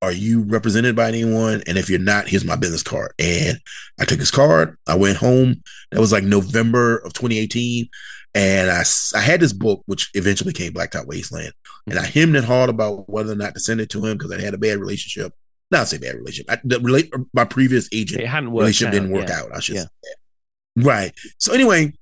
[0.03, 1.63] Are you represented by anyone?
[1.67, 3.13] And if you're not, here's my business card.
[3.19, 3.59] And
[3.99, 4.77] I took his card.
[4.87, 5.63] I went home.
[5.91, 7.89] That was like November of 2018.
[8.35, 8.83] And I,
[9.15, 11.53] I had this book, which eventually came Blacktop Wasteland.
[11.87, 14.33] And I hemmed and hawed about whether or not to send it to him because
[14.33, 15.33] I had a bad relationship.
[15.71, 16.51] Not say bad relationship.
[16.51, 19.39] I, the relate my previous agent it hadn't worked relationship out, didn't work yeah.
[19.41, 19.57] out.
[19.57, 19.83] I should Yeah.
[19.83, 20.85] say that.
[20.85, 21.13] Right.
[21.39, 21.95] So anyway,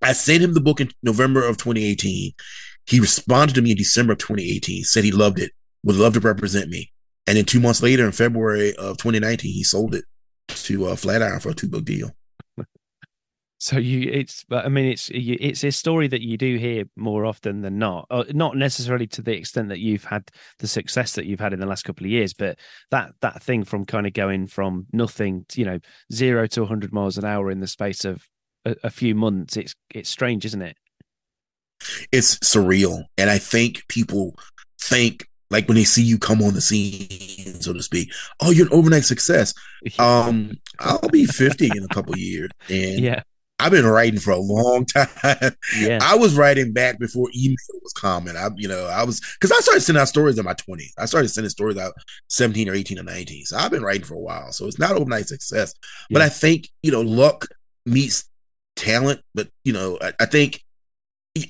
[0.00, 2.32] I sent him the book in November of 2018.
[2.88, 5.52] He responded to me in December of 2018, said he loved it,
[5.84, 6.90] would love to represent me.
[7.26, 10.06] And then two months later, in February of 2019, he sold it
[10.48, 12.10] to uh, Flatiron for a two book deal.
[13.60, 17.60] So you, it's, I mean, it's it's a story that you do hear more often
[17.60, 18.06] than not.
[18.08, 20.30] Uh, not necessarily to the extent that you've had
[20.60, 22.56] the success that you've had in the last couple of years, but
[22.92, 25.80] that that thing from kind of going from nothing, to, you know,
[26.12, 28.28] zero to 100 miles an hour in the space of
[28.64, 29.56] a, a few months.
[29.56, 30.76] It's it's strange, isn't it?
[32.12, 33.04] It's surreal.
[33.16, 34.34] And I think people
[34.80, 38.10] think like when they see you come on the scene, so to speak.
[38.40, 39.54] Oh, you're an overnight success.
[40.00, 43.22] Um, I'll be 50 in a couple years, and yeah,
[43.60, 45.06] I've been writing for a long time.
[45.78, 48.36] yeah, I was writing back before email was common.
[48.36, 50.92] I, you know, I was because I started sending out stories in my 20s.
[50.98, 51.94] I started sending stories out
[52.28, 53.44] 17 or 18 or 19.
[53.44, 54.50] So I've been writing for a while.
[54.50, 55.72] So it's not overnight success,
[56.10, 57.46] but I think you know, luck
[57.86, 58.28] meets
[58.74, 59.20] talent.
[59.32, 60.64] But you know, I, I think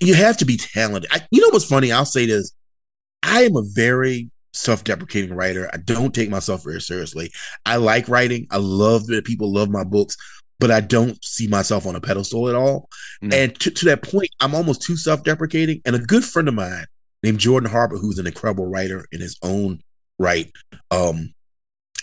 [0.00, 1.10] you have to be talented.
[1.12, 1.92] I, you know what's funny?
[1.92, 2.52] I'll say this:
[3.22, 5.70] I am a very self-deprecating writer.
[5.72, 7.30] I don't take myself very seriously.
[7.64, 8.46] I like writing.
[8.50, 10.16] I love that people love my books,
[10.58, 12.88] but I don't see myself on a pedestal at all.
[13.22, 13.36] No.
[13.36, 15.82] And to, to that point, I'm almost too self-deprecating.
[15.84, 16.86] And a good friend of mine
[17.22, 19.80] named Jordan Harper, who's an incredible writer in his own
[20.18, 20.50] right,
[20.90, 21.32] um,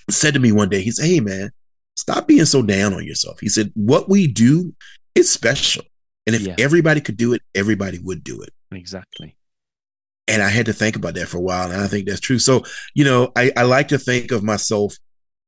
[0.09, 1.51] said to me one day, he said, Hey man,
[1.95, 3.39] stop being so down on yourself.
[3.39, 4.73] He said, What we do
[5.15, 5.83] is special.
[6.28, 6.55] And if Yeah.
[6.59, 8.49] everybody could do it, everybody would do it.
[8.71, 9.38] exactly.
[10.28, 11.69] And I had to think about that for a while.
[11.71, 12.39] And I think that's true.
[12.39, 12.63] So,
[12.95, 14.95] you know, I, I like to think of myself,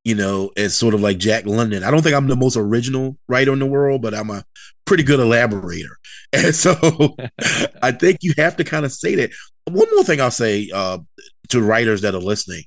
[0.03, 1.83] you know, as sort of like Jack London.
[1.83, 4.43] I don't think I'm the most original writer in the world, but I'm a
[4.85, 5.97] pretty good elaborator.
[6.33, 6.75] And so
[7.81, 9.31] I think you have to kind of say that.
[9.65, 10.99] One more thing I'll say uh,
[11.49, 12.63] to writers that are listening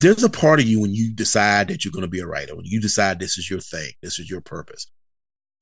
[0.00, 2.56] there's a part of you when you decide that you're going to be a writer,
[2.56, 4.88] when you decide this is your thing, this is your purpose,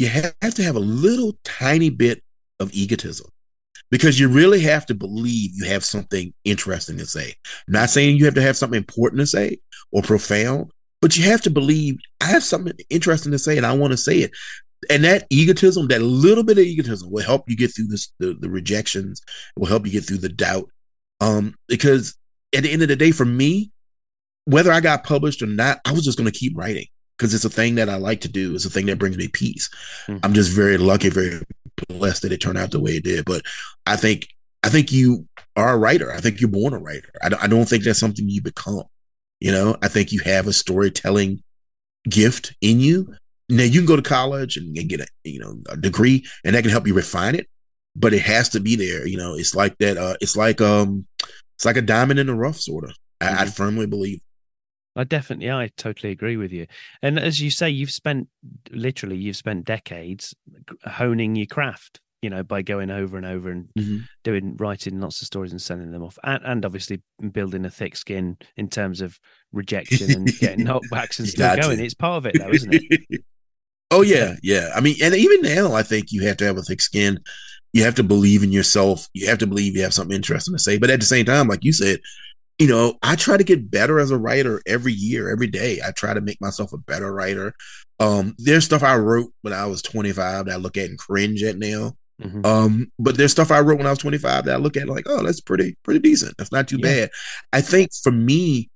[0.01, 2.23] you have to have a little tiny bit
[2.59, 3.29] of egotism
[3.91, 7.35] because you really have to believe you have something interesting to say.
[7.69, 9.59] I'm not saying you have to have something important to say
[9.93, 10.71] or profound,
[11.03, 13.99] but you have to believe I have something interesting to say and I want to
[13.99, 14.31] say it.
[14.89, 18.33] And that egotism, that little bit of egotism will help you get through this, the,
[18.41, 19.21] the rejections,
[19.55, 20.71] will help you get through the doubt.
[21.21, 22.17] Um, because
[22.57, 23.71] at the end of the day, for me,
[24.47, 26.87] whether I got published or not, I was just going to keep writing
[27.21, 28.55] because it's a thing that I like to do.
[28.55, 29.69] It's a thing that brings me peace.
[30.09, 30.21] Mhm.
[30.23, 31.43] I'm just very lucky, very
[31.89, 33.27] blessed that it turned out the way it did.
[33.27, 33.43] But
[33.85, 34.29] I think,
[34.63, 36.11] I think you are a writer.
[36.11, 37.11] I think you're born a writer.
[37.23, 38.85] I don't, I don't think that's something you become.
[39.39, 41.43] You know, I think you have a storytelling
[42.09, 43.15] gift in you.
[43.51, 46.55] Now you can go to college and, and get a, you know, a degree and
[46.55, 47.49] that can help you refine it,
[47.95, 49.07] but it has to be there.
[49.07, 49.99] You know, it's like that.
[49.99, 51.07] Uh, it's like, um,
[51.57, 52.93] it's like a diamond in the rough, sort of.
[53.21, 54.21] I, I firmly believe.
[54.97, 56.67] I definitely, I totally agree with you.
[57.03, 58.29] And as you say, you've spent
[58.71, 60.35] literally, you've spent decades
[60.85, 62.01] honing your craft.
[62.23, 64.01] You know, by going over and over and mm-hmm.
[64.25, 67.01] doing writing lots of stories and sending them off, and, and obviously
[67.33, 69.19] building a thick skin in terms of
[69.53, 71.81] rejection and getting knockbacks and still going.
[71.81, 73.23] It's part of it, though, isn't it?
[73.91, 74.71] oh yeah, yeah.
[74.75, 77.21] I mean, and even now, I think you have to have a thick skin.
[77.73, 79.09] You have to believe in yourself.
[79.15, 80.77] You have to believe you have something interesting to say.
[80.77, 82.01] But at the same time, like you said,
[82.61, 85.81] you know, I try to get better as a writer every year, every day.
[85.85, 87.55] I try to make myself a better writer.
[87.99, 91.43] Um, there's stuff I wrote when I was 25 that I look at and cringe
[91.43, 91.95] at now.
[92.23, 92.45] Mhm.
[92.45, 95.07] Um, but there's stuff I wrote when I was 25 that I look at like,
[95.09, 96.35] oh, that's pretty, pretty decent.
[96.37, 96.83] That's not too Yeah.
[97.07, 97.11] bad.
[97.55, 98.69] I think for me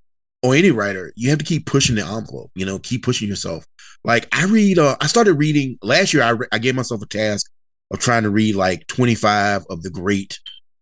[0.42, 3.66] or any writer, you have to keep pushing the envelope, you know, keep pushing yourself.
[4.02, 6.22] Like I read, uh, I started reading last year.
[6.22, 7.50] I, re- I gave myself a task
[7.90, 10.38] of trying to read like 25 of the great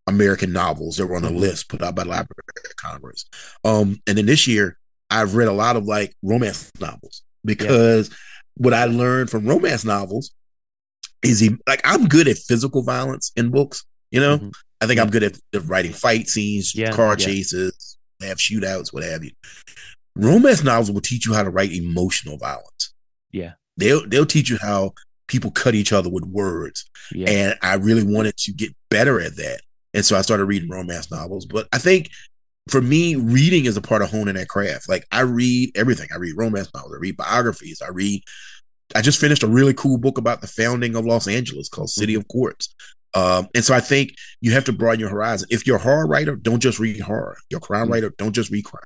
[0.06, 1.38] American novels that were on a Mhm.
[1.38, 2.26] list put out by the Library
[2.64, 3.24] of Congress.
[3.64, 4.78] Um, and then this year
[5.10, 8.10] I've read a lot of like romance novels because
[8.54, 10.32] what I learned from romance novels
[11.22, 14.38] is he like I'm good at physical violence in books, you know.
[14.38, 14.52] Mhm.
[14.80, 17.24] I think I'm good at, at writing fight scenes, Yeah, car yeah.
[17.26, 19.30] chases, have shootouts, what have you.
[20.16, 22.92] Romance novels will teach you how to write emotional violence.
[23.30, 23.52] Yeah.
[23.76, 24.94] They'll they'll teach you how
[25.28, 26.84] people cut each other with words.
[27.12, 27.30] Yeah.
[27.30, 29.60] And I really wanted to get better at that.
[29.94, 31.46] And so I started reading romance novels.
[31.46, 32.10] But I think
[32.68, 34.88] for me, reading is a part of honing that craft.
[34.88, 36.08] Like I read everything.
[36.12, 38.22] I read romance novels, I read biographies, I read
[38.94, 42.14] I just finished a really cool book about the founding of Los Angeles called City
[42.14, 42.74] of Quartz.
[43.14, 45.48] Um, and so I think you have to broaden your horizon.
[45.50, 47.36] If you're a horror writer, don't just read horror.
[47.50, 47.92] You're a crime Mm.
[47.92, 48.82] writer, don't just read crime.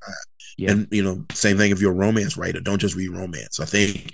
[0.59, 0.71] Yeah.
[0.73, 3.61] And you know, same thing if you're a romance writer, don't just read romance.
[3.61, 4.13] I think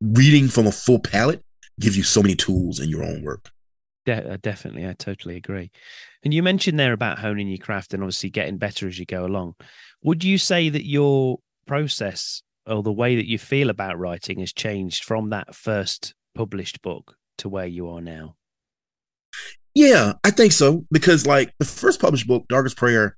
[0.00, 1.42] reading from a full palette
[1.78, 3.50] gives you so many tools in your own work.
[4.06, 5.70] De- uh, definitely, I totally agree.
[6.24, 9.24] And you mentioned there about honing your craft and obviously getting better as you go
[9.24, 9.54] along.
[10.02, 14.52] Would you say that your process or the way that you feel about writing has
[14.52, 18.36] changed from that first published book to where you are now?
[19.74, 23.16] Yeah, I think so because like the first published book, Darkest Prayer,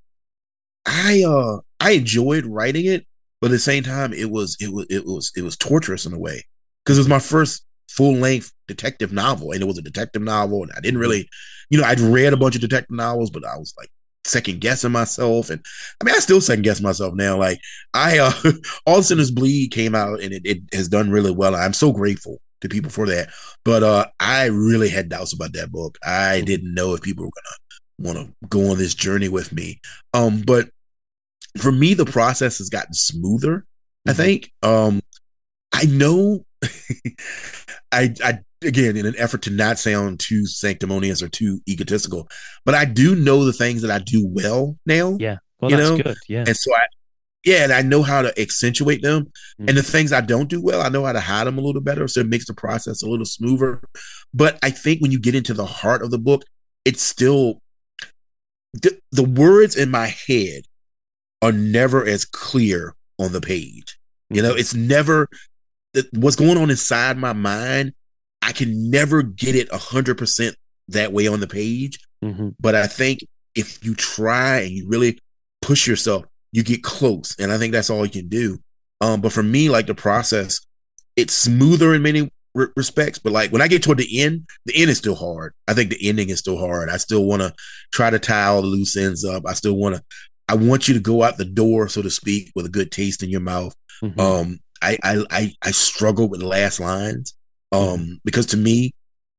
[0.85, 3.07] I uh I enjoyed writing it,
[3.41, 6.13] but at the same time it was it was it was it was torturous in
[6.13, 6.45] a way
[6.85, 7.65] because it was my first
[7.97, 11.29] full length detective novel and it was a detective novel and I didn't really,
[11.71, 13.91] you know, I'd read a bunch of detective novels, but I was like
[14.25, 15.61] second guessing myself and
[16.01, 17.37] I mean I still second guess myself now.
[17.37, 17.59] Like
[17.93, 18.33] I uh
[18.87, 21.55] All Sinners Bleed came out and it, it has done really well.
[21.55, 23.31] I'm so grateful to people for that.
[23.65, 25.99] But uh I really had doubts about that book.
[26.05, 29.81] I didn't know if people were gonna want to go on this journey with me.
[30.15, 30.71] Um, but
[31.59, 33.65] for me, the process has gotten smoother.
[34.09, 34.17] I Mhm.
[34.17, 34.53] think.
[34.63, 35.03] Um,
[35.73, 36.45] I know.
[37.93, 42.29] I, I again, in an effort to not sound too sanctimonious or too egotistical,
[42.65, 45.37] but I do know the things that I do well now, Yeah.
[45.61, 46.17] Well, You that's know, good.
[46.29, 46.45] Yeah.
[46.47, 46.81] and so I,
[47.45, 49.25] yeah, and I know how to accentuate them.
[49.61, 49.69] Mhm.
[49.69, 51.81] And the things I don't do well, I know how to hide them a little
[51.81, 53.81] better, so it makes the process a little smoother.
[54.33, 56.45] But I think when you get into the heart of the book,
[56.85, 57.61] it's still
[58.75, 60.63] the, the words in my head
[61.43, 63.99] are never as clear on the page.
[64.31, 65.29] You know, it's never
[66.13, 67.93] what's going on inside my mind.
[68.41, 70.57] I can never get it a hundred percent
[70.89, 71.99] that way on the page.
[72.25, 72.55] Mhm.
[72.59, 73.21] But I think
[73.55, 75.19] if you try and you really
[75.61, 77.37] push yourself, you get close.
[77.39, 78.59] And I think that's all you can do.
[79.01, 80.61] Um, but for me, like the process,
[81.17, 83.19] it's smoother in many re- respects.
[83.19, 85.55] But like when I get toward the end, the end is still hard.
[85.69, 86.89] I think the ending is still hard.
[86.89, 87.53] I still want to
[87.93, 89.45] try to tie all the loose ends up.
[89.47, 90.03] I still want to.
[90.49, 93.23] I want you to go out the door, so to speak, with a good taste
[93.23, 93.75] in your mouth.
[94.03, 94.19] Mhm.
[94.19, 97.35] Um, I I I, I struggle with last lines.
[97.73, 98.93] Um, because to me,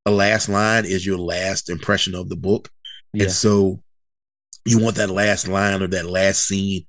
[0.05, 2.69] a last line is your last impression of the book.
[3.13, 3.23] yeah.
[3.23, 3.83] And so
[4.65, 6.85] you want that last line or that last scene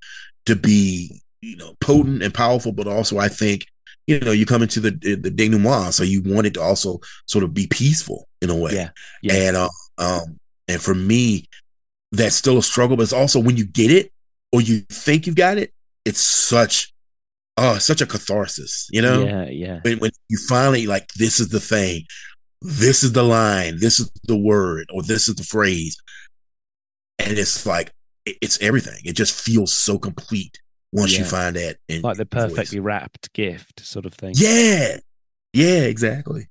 [0.47, 3.67] to be, you know, potent and powerful, but also I think,
[4.07, 7.45] you know, you come into the the denouement, so you want it to also sort
[7.45, 8.73] of be peaceful in a way.
[8.73, 8.91] Yeah.
[9.23, 9.35] Yeah.
[9.35, 10.39] And uh, um
[10.69, 11.49] and for me,
[12.13, 14.13] that's still a struggle, but it's also when you get it
[14.53, 15.75] or you think you've got it,
[16.07, 16.94] it's such
[17.57, 19.25] oh, such a catharsis, you know?
[19.25, 19.49] Yeah.
[19.49, 19.81] Yeah.
[19.83, 22.03] when, when you finally like this is the thing
[22.63, 25.97] this is the line this is the word or this is the phrase
[27.19, 27.93] and it's like
[28.25, 30.59] it- it's everything it just feels so complete
[30.91, 32.55] once you find that in Like the your voice.
[32.57, 34.33] perfectly wrapped gift sort of thing.
[34.37, 34.97] yeah
[35.53, 36.49] yeah exactly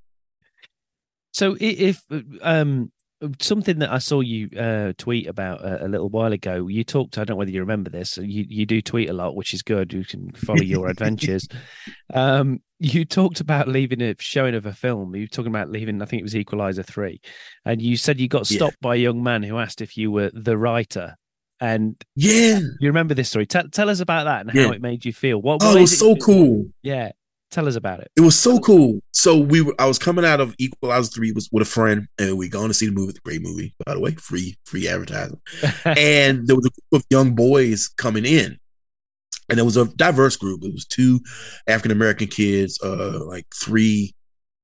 [1.32, 2.02] So if
[2.42, 2.92] um
[3.40, 7.16] something that I saw you uh, tweet about a, a little while ago, you talked.
[7.18, 8.16] I don't know whether you remember this.
[8.18, 9.92] You you do tweet a lot, which is good.
[9.92, 11.48] You can follow your adventures.
[12.12, 15.14] Um, you talked about leaving a showing of a film.
[15.16, 16.02] You were talking about leaving.
[16.02, 17.20] I think it was Equalizer three,
[17.64, 18.56] and you said you got Yeah.
[18.58, 21.16] stopped by a young man who asked if you were the writer.
[21.60, 23.46] And yeah you remember this story?
[23.46, 24.72] Tell tell us about that and how Yeah.
[24.72, 25.40] it made you feel.
[25.40, 25.60] What?
[25.62, 27.12] oh it was so cool Yeah,
[27.50, 28.10] tell us about it.
[28.16, 29.00] it was so cool.
[29.12, 32.36] So we were i was coming out of equalizer 3 was with a friend and
[32.36, 33.18] we going to see the movie.
[33.24, 34.12] Great movie by the way.
[34.16, 35.40] Free free advertising.
[35.84, 38.58] And there was a group of young boys coming in.
[39.50, 40.64] And it was a diverse group.
[40.64, 41.20] It was two
[41.68, 44.14] african american kids uh like three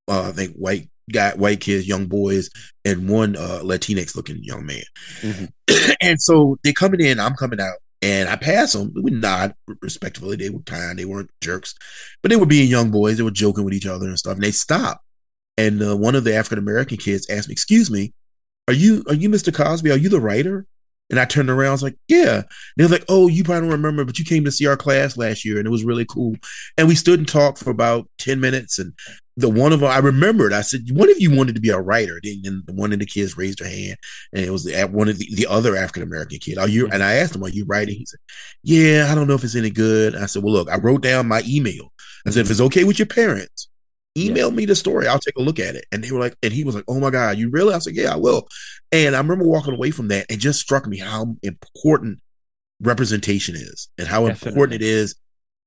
[0.08, 2.48] uh i think white guy white kids young boys
[2.84, 4.82] and one uh latinx looking young man.
[5.20, 5.48] Mhm.
[6.00, 7.20] and so they're coming in.
[7.20, 8.92] I'm coming out and i pass them.
[8.94, 10.36] We nod respectfully.
[10.36, 10.98] They were kind.
[10.98, 11.74] They weren't jerks.
[12.22, 13.18] But they were being young boys.
[13.18, 14.34] They were joking with each other and stuff.
[14.34, 15.04] And they stopped.
[15.58, 18.14] And uh, one of the african american kids asked me excuse me
[18.70, 19.90] are you are you mr cosby?
[19.90, 20.64] Are you the writer?
[21.10, 22.36] And I turned around, I was like, yeah.
[22.36, 22.44] And
[22.76, 25.16] they were like, oh, you probably don't remember, but you came to see our class
[25.16, 26.36] last year and it was really cool.
[26.78, 28.78] And we stood and talked for about 10 minutes.
[28.78, 28.92] And
[29.36, 31.80] the one of them, I remembered, I said, one of you wanted to be a
[31.80, 32.20] writer.
[32.22, 33.96] And one of the kids raised her hand
[34.32, 36.58] and it was the, one of the, the other African American kid.
[36.58, 37.96] Are you, and I asked him, are you writing?
[37.96, 38.20] He said,
[38.62, 40.14] yeah, I don't know if it's any good.
[40.14, 41.92] I said, well, look, I wrote down my email.
[42.26, 43.68] I said, if it's okay with your parents,
[44.18, 45.06] email me the story.
[45.06, 45.86] I'll take a look at it.
[45.92, 47.72] And they were like, and he was like, oh my God, you really?
[47.72, 48.46] I said, yeah, I will.
[48.92, 52.18] And I remember walking away from that and just struck me how important
[52.82, 54.50] representation is and how Definitely.
[54.50, 55.14] important it is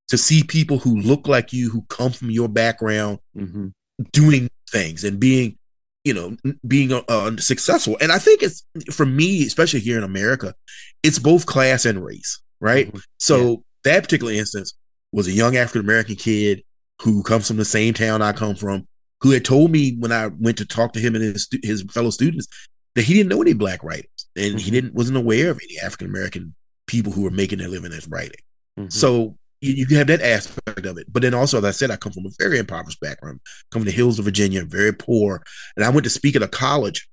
[0.10, 3.68] to see people who look like you, who come from your background, hmm
[4.12, 5.56] doing things and being,
[6.04, 6.36] you know,
[6.68, 7.96] being uh, uh, successful.
[8.02, 10.56] And I think it's for me, especially here in America,
[11.04, 12.92] it's both class and race, right?
[12.92, 13.02] Mhm.
[13.20, 14.74] So that particular instance
[15.12, 16.64] was a young African American kid
[17.04, 18.88] who comes from the same town I come from,
[19.22, 22.10] who had told me when I went to talk to him and his his fellow
[22.10, 22.48] students
[22.96, 24.74] that he didn't know any black writers and he Mhm.
[24.74, 26.56] didn't wasn't aware of any African American
[26.88, 28.42] people who were making their living as writing.
[28.78, 28.92] Mhm.
[28.92, 31.08] So you, you have that aspect of it.
[31.12, 33.40] But then also, as I said, I come from a very impoverished background,
[33.72, 35.42] come from the hills of Virginia, very poor.
[35.76, 37.08] And I went to speak at a college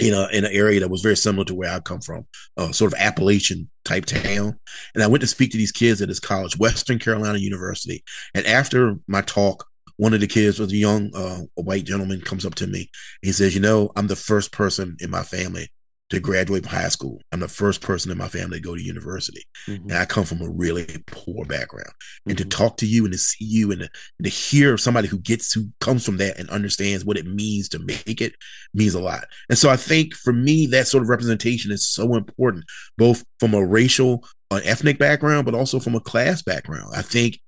[0.00, 2.72] in a in an area that was very similar to where I come from, uh,
[2.72, 4.58] sort of Appalachian type town.
[4.94, 8.04] And I went to speak to these kids at this college, Western Carolina University.
[8.34, 12.20] And after my talk, one of the kids was a young uh, a white gentleman
[12.20, 12.90] comes up to me.
[13.22, 15.70] He says, "You know, I'm the first person in my family
[16.10, 17.20] to graduate from high school.
[17.32, 19.84] I'm the first person in my family to go to university, Mhm.
[19.84, 21.92] and I come from a really poor background.
[22.26, 22.50] And to Mhm.
[22.50, 23.88] talk to you and to see you and to,
[24.18, 27.68] and to hear somebody who gets who comes from that and understands what it means
[27.70, 28.34] to make it
[28.74, 29.24] means a lot.
[29.48, 32.64] And so I think for me, that sort of representation is so important,
[32.98, 36.92] both from a racial, an ethnic background, but also from a class background.
[36.94, 37.40] I think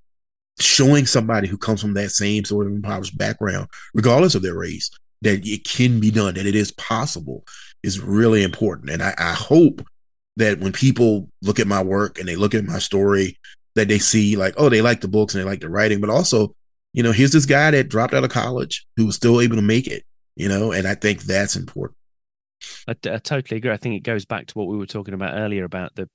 [0.58, 4.90] showing somebody who comes from that same sort of impoverished background, regardless of their race,
[5.22, 7.44] that it can be done, that it is possible,
[7.82, 8.90] is really important.
[8.90, 9.82] And I, I hope
[10.36, 13.38] that when people look at my work and they look at my story,
[13.74, 16.10] that they see like, oh, they like the books and they like the writing, but
[16.10, 16.54] also,
[16.92, 19.62] you know, here's this guy that dropped out of college who was still able to
[19.62, 20.04] make it,
[20.34, 21.96] you know, and I think that's important.
[22.88, 23.70] I, I totally agree.
[23.70, 26.08] I think it goes back to what we were talking about earlier about the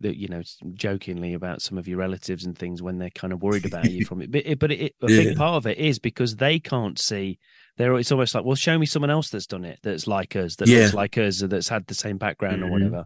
[0.00, 0.42] that you know
[0.72, 4.04] jokingly about some of your relatives and things when they're kind of worried about you
[4.04, 5.22] from it but, it, but it, a Yeah.
[5.22, 7.38] big part of it is because they can't see
[7.76, 10.56] they're it's almost like well show me someone else that's done it that's like us
[10.56, 10.80] that Yeah.
[10.82, 12.70] looks like us or that's had the same background or Mhm.
[12.70, 13.04] whatever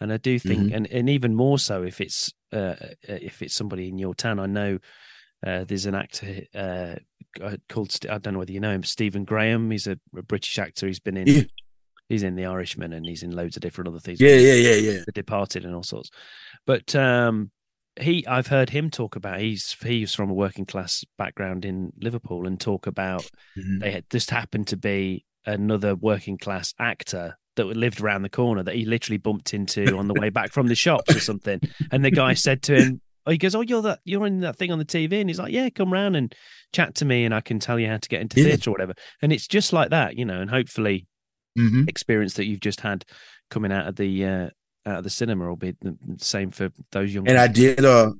[0.00, 0.76] and i do think Mhm.
[0.76, 4.46] and, and even more so if it's uh if it's somebody in your town i
[4.46, 4.78] know
[5.46, 6.96] uh, there's an actor uh,
[7.40, 9.70] uh, called I don't know whether you know him Stephen Graham.
[9.70, 10.88] He's a, a British actor.
[10.88, 11.42] He's been in Yeah.
[12.08, 14.20] he's in The Irishman and he's in loads of different other things.
[14.20, 14.98] Yeah, yeah, yeah, yeah.
[15.06, 16.10] The Departed and all sorts.
[16.66, 17.52] But um,
[18.00, 19.40] he, I've heard him talk about.
[19.40, 23.24] He's he's from a working class background in Liverpool and talk about
[23.58, 23.80] Mhm.
[23.80, 28.62] they had just happened to be another working class actor that lived around the corner
[28.62, 31.60] that he literally bumped into on the way back from the shops or something.
[31.90, 34.56] And the guy said to him, "Oh, he goes, oh, you're that you're in that
[34.56, 36.32] thing on the TV," and he's like, "Yeah, come round and
[36.72, 38.46] chat to me, and I can tell you how to get into Yeah.
[38.50, 40.40] theatre or whatever." And it's just like that, you know.
[40.40, 41.06] And hopefully,
[41.58, 41.88] Mhm.
[41.88, 43.04] experience that you've just had
[43.50, 44.50] coming out of the uh,
[44.88, 47.28] out of the cinema will be the same for those young.
[47.28, 48.12] And I did uh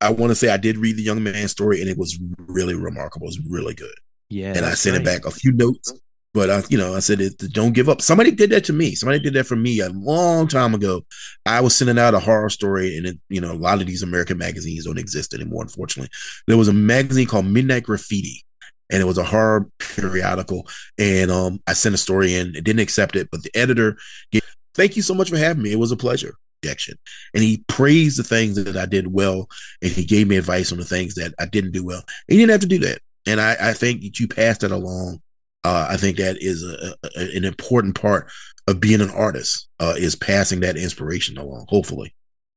[0.00, 2.74] I want to say I did read the young man's story and it was really
[2.74, 3.26] remarkable.
[3.26, 3.94] It was really good.
[4.28, 5.92] yeah, and I sent it back a few notes.
[6.32, 8.94] But I, you know, I said, it, "Don't give up." Somebody did that to me.
[8.94, 11.04] Somebody did that for me a long time ago.
[11.44, 14.04] I was sending out a horror story, and it, you know, a lot of these
[14.04, 15.62] American magazines don't exist anymore.
[15.62, 16.08] Unfortunately,
[16.46, 18.44] there was a magazine called Midnight Graffiti,
[18.92, 20.68] and it was a horror periodical.
[20.98, 22.54] And um, I sent a story in.
[22.54, 23.96] It didn't accept it, but the editor,
[24.30, 24.42] gave,
[24.80, 25.72] thank you so much for having me.
[25.72, 26.34] It was a pleasure.
[26.62, 26.98] Objection,
[27.32, 29.48] and he praised the things that I did well,
[29.80, 32.02] and he gave me advice on the things that I didn't do well.
[32.28, 32.98] And he didn't have to do that.
[33.26, 35.22] And I, I think that you pass that along
[35.64, 38.30] uh, I think that is a, a, an important part
[38.66, 41.66] of being an artist uh, is passing that inspiration along.
[41.68, 42.14] Hopefully,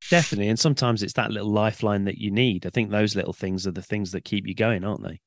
[0.09, 0.47] definitely.
[0.47, 2.65] And sometimes it's that little lifeline that you need.
[2.65, 5.19] I think those little things are the things that keep you going, aren't they?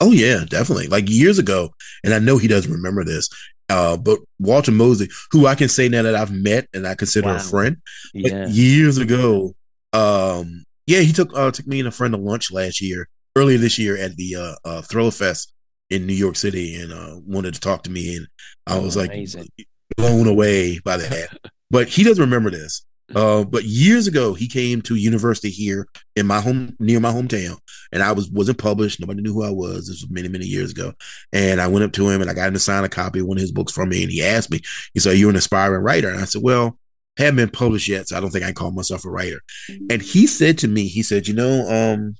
[0.00, 0.88] oh yeah, definitely.
[0.88, 1.70] Like years ago,
[2.04, 3.28] and I know he doesn't remember this,
[3.68, 7.28] uh, but Walter Mosley, who I can say now that I've met and I consider
[7.28, 7.36] Wow.
[7.36, 7.76] a friend,
[8.14, 9.54] Yeah, years ago,
[9.92, 13.58] um, yeah, he took uh, took me and a friend to lunch last year, earlier
[13.58, 15.52] this year at the uh, uh, Thriller Fest
[15.90, 18.26] in New York City, and uh, wanted to talk to me, and
[18.66, 19.48] I Oh, was like amazing.
[19.96, 21.28] blown away by that.
[21.70, 22.84] but he doesn't remember this.
[23.14, 25.86] Uh, but years ago, he came to university here
[26.16, 27.56] in my home, near my hometown,
[27.92, 28.98] and I was wasn't published.
[28.98, 29.86] Nobody knew who I was.
[29.86, 30.92] This was many, many years ago.
[31.32, 33.26] And I went up to him and I got him to sign a copy of
[33.26, 34.02] one of his books from me.
[34.02, 34.60] And he asked me,
[34.92, 36.78] he said, "You're an aspiring writer," and I said, "Well."
[37.18, 39.40] Haven't been published yet, so I don't think I call myself a writer.
[39.88, 42.16] And he said to me, he said, "You know, um,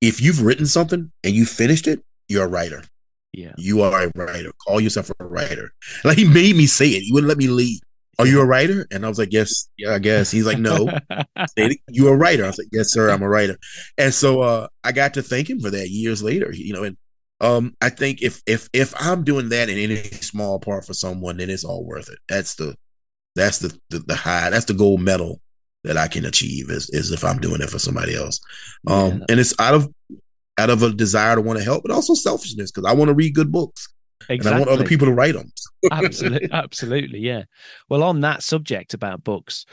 [0.00, 2.84] if you've written something and you finished it, you're a writer.
[3.32, 3.54] yeah.
[3.56, 4.52] You are a writer.
[4.64, 5.72] Call yourself a writer.
[6.04, 7.02] Like he made me say it.
[7.02, 7.80] He wouldn't let me leave.
[8.18, 8.86] Are you a writer?
[8.90, 10.30] And I was like, Yes, yeah, I guess.
[10.30, 10.88] He's like, No.
[11.88, 12.44] You're a writer.
[12.44, 13.56] I was like, Yes, sir, I'm a writer.
[13.96, 16.50] And so uh I got to thank him for that years later.
[16.52, 16.96] You know, and
[17.40, 21.36] um I think if if if I'm doing that in any small part for someone,
[21.36, 22.18] then it's all worth it.
[22.28, 22.74] That's the
[23.36, 25.40] that's the the, the high, that's the gold medal
[25.84, 28.40] that I can achieve is is if I'm doing it for somebody else.
[28.88, 29.24] Um Yeah.
[29.30, 29.88] and it's out of
[30.58, 33.14] out of a desire to want to help, but also selfishness because I want to
[33.14, 33.88] read good books
[34.28, 35.52] and I want other people to write them.
[35.90, 37.44] absolutely, absolutely, yeah.
[37.88, 39.64] Well, on that subject about books,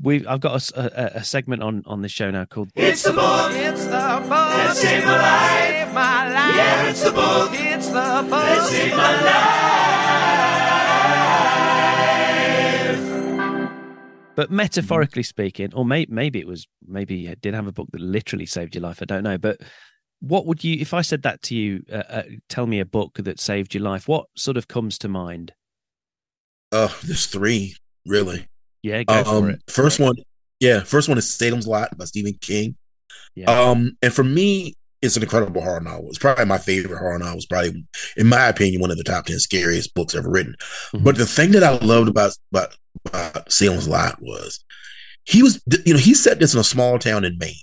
[0.00, 3.52] we I've got a segment on on the show now called It's the book.
[3.52, 5.94] It's the book that saved my life.
[5.94, 6.56] my life.
[6.56, 7.50] Yeah, it's the book.
[7.52, 9.76] It's the book that saved my life.
[14.36, 18.02] But metaphorically speaking, or may, maybe it was, maybe you did have a book that
[18.02, 19.00] literally saved your life.
[19.00, 19.38] I don't know.
[19.38, 19.62] But
[20.28, 23.18] what would you, if I said that to you, uh, uh, tell me a book
[23.18, 25.52] that saved your life, what sort of comes to mind?
[26.72, 28.46] Uh, there's three really.
[28.82, 29.62] Yeah, go for Um, it.
[29.68, 30.14] first one,
[30.60, 32.76] yeah, first one is Salem's Lot by Stephen King.
[33.34, 33.50] Yeah.
[33.50, 36.08] Um, and for me, it's an incredible horror novel.
[36.08, 37.36] It's probably my favorite horror novel.
[37.36, 37.84] It's probably,
[38.16, 40.56] in my opinion, one of the top ten scariest books ever written.
[40.94, 41.04] Mhm.
[41.04, 42.74] But the thing that I loved about, about
[43.04, 44.64] about Salem's Lot was
[45.24, 47.54] he was, you know, he set this in a small town in Maine,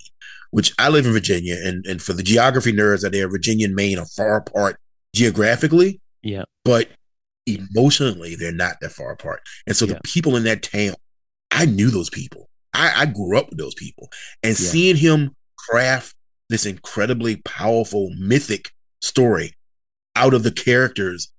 [0.54, 3.74] which I live in Virginia, and and for the geography nerds out there, Virginia and
[3.74, 4.78] Maine are far apart
[5.12, 6.44] geographically, yeah.
[6.64, 6.88] but
[7.46, 9.40] emotionally they're not that far apart.
[9.66, 9.94] And so Yeah.
[9.94, 10.94] the people in that town,
[11.50, 12.48] I knew those people.
[12.72, 14.08] I, I grew up with those people,
[14.44, 14.66] and Yeah.
[14.70, 16.14] seeing him craft
[16.50, 18.70] this incredibly powerful mythic
[19.02, 19.54] story
[20.14, 21.32] out of the characters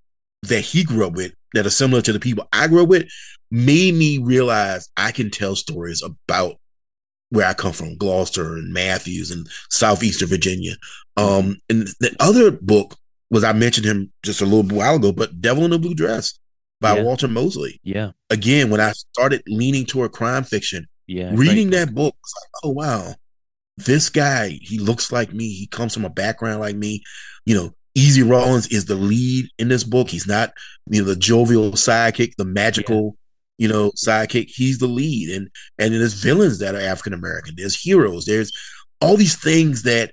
[0.44, 3.08] that he grew up with that are similar to the people I grew up with
[3.50, 6.58] made me realize I can tell stories about
[7.30, 10.76] where I come from, Gloucester and Mathews and southeastern Virginia.
[11.18, 12.98] Um, and the other book
[13.32, 16.38] was I mentioned him just a little while ago, but Devil in a Blue Dress
[16.82, 17.04] by Yeah.
[17.04, 17.80] Walter Mosley.
[17.84, 18.12] Yeah.
[18.30, 21.32] Again, when I started leaning toward crime fiction, Yeah.
[21.34, 23.16] reading that book, was like, oh wow,
[23.78, 25.50] this guy, he looks like me.
[25.50, 27.02] He comes from a background like me.
[27.46, 30.10] You know, Easy Rawlins is the lead in this book.
[30.10, 30.52] He's not,
[30.90, 33.18] you know, the jovial sidekick, the magical,
[33.58, 34.50] you know, sidekick.
[34.50, 35.30] He's the lead.
[35.30, 35.50] And
[35.80, 37.56] and there's villains that are African American.
[37.58, 38.26] There's heroes.
[38.26, 38.52] There's
[39.02, 40.12] all these things that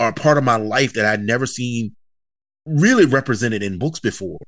[0.00, 1.94] are part of my life that I'd never seen
[2.66, 4.38] really represented in books before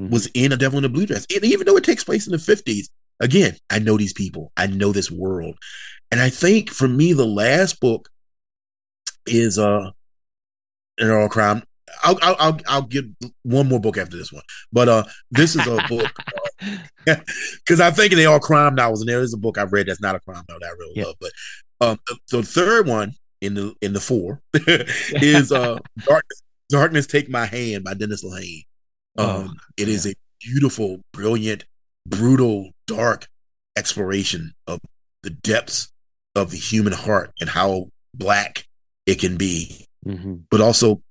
[0.00, 0.10] Mhm.
[0.10, 2.32] was in a devil in a blue dress and even though it takes place in
[2.32, 2.88] the 50s
[3.18, 5.56] again i know these people i know this world
[6.10, 8.08] and i think for me the last book
[9.26, 9.90] is uh
[10.98, 11.62] an oral crime
[12.04, 13.06] I'll, I'll I'll I'll give
[13.42, 16.08] one more book after this one, but uh, this is a book
[17.04, 20.00] because I think they all crime novels, and there is a book I've read that's
[20.00, 21.04] not a crime novel that I really Yeah.
[21.06, 21.16] love.
[21.20, 21.30] But
[21.80, 27.28] um, the, the third one in the in the four is uh, Darkness, Darkness Take
[27.28, 28.64] My Hand by Dennis Lehane.
[29.18, 31.64] Um, Oh, it is a beautiful, brilliant,
[32.06, 33.26] brutal, dark
[33.76, 34.80] exploration of
[35.22, 35.92] the depths
[36.34, 38.64] of the human heart and how black
[39.06, 40.44] it can be, Mhm.
[40.50, 41.02] but also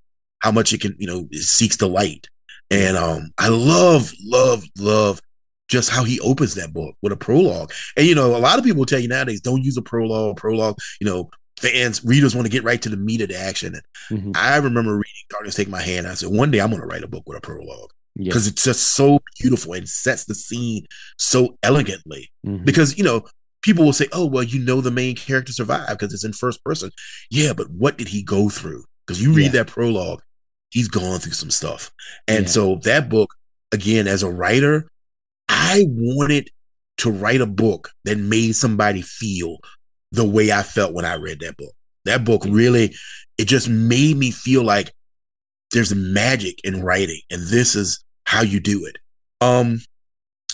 [0.42, 2.28] how much it can, you know, it seeks the light.
[2.72, 5.22] And um, I love, love, love
[5.70, 7.72] just how he opens that book with a prologue.
[7.96, 10.38] And you know, a lot of people tell you nowadays, don't use a prologue.
[10.38, 13.76] Prologue, you know, fans, readers want to get right to the meat of the action.
[14.10, 14.38] And Mhm.
[14.38, 16.08] I remember reading Darkness Take My Hand.
[16.08, 18.26] I said, one day I'm going to write a book with a prologue Yeah.
[18.30, 20.86] because it's just so beautiful and sets the scene
[21.18, 22.32] so elegantly.
[22.46, 22.64] Mhm.
[22.66, 23.26] Because, you know,
[23.62, 26.64] people will say, oh, well, you know, the main character survived because it's in first
[26.64, 26.92] person.
[27.30, 28.86] Yeah, but what did he go through?
[29.06, 29.64] Because you read Yeah.
[29.64, 30.22] that prologue,
[30.72, 31.92] he's gone through some stuff.
[32.28, 32.52] And Yeah.
[32.52, 33.36] so that book,
[33.74, 34.90] again, as a writer,
[35.50, 36.50] I wanted
[37.00, 39.58] to write a book that made somebody feel
[40.12, 41.74] the way I felt when I read that book.
[42.06, 42.96] That book really,
[43.38, 44.94] it just made me feel like
[45.72, 48.98] there's magic in writing, and this is how you do it.
[49.42, 49.82] Um,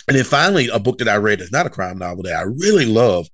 [0.08, 2.41] and then finally, a book that I read that's not a crime novel that I
[2.43, 3.28] really love.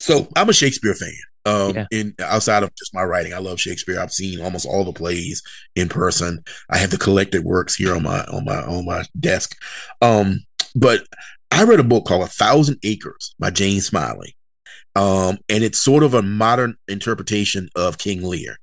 [0.00, 1.12] So I'm a Shakespeare fan.
[1.44, 1.86] Um, Yeah.
[1.90, 4.00] in outside of just my writing, I love Shakespeare.
[4.00, 5.42] I've seen almost all the plays
[5.76, 6.42] in person.
[6.70, 9.56] I have the collected works here on my on my on my desk.
[10.02, 10.40] Um,
[10.78, 11.02] but
[11.50, 14.36] I read a book called A Thousand Acres by Jane Smiley.
[14.96, 18.56] Um, and it's sort of a modern interpretation of King Lear,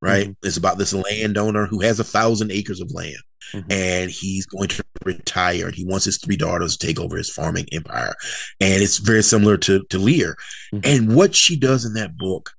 [0.00, 0.34] right?
[0.42, 3.18] It's about this landowner who has a thousand acres of land
[3.52, 3.64] Mhm.
[3.70, 7.28] and he's going to retire and he wants his three daughters to take over his
[7.28, 8.14] farming empire.
[8.60, 10.36] And it's very similar to, to Lear.
[10.72, 10.80] Mhm.
[10.86, 12.52] And what she does in that book,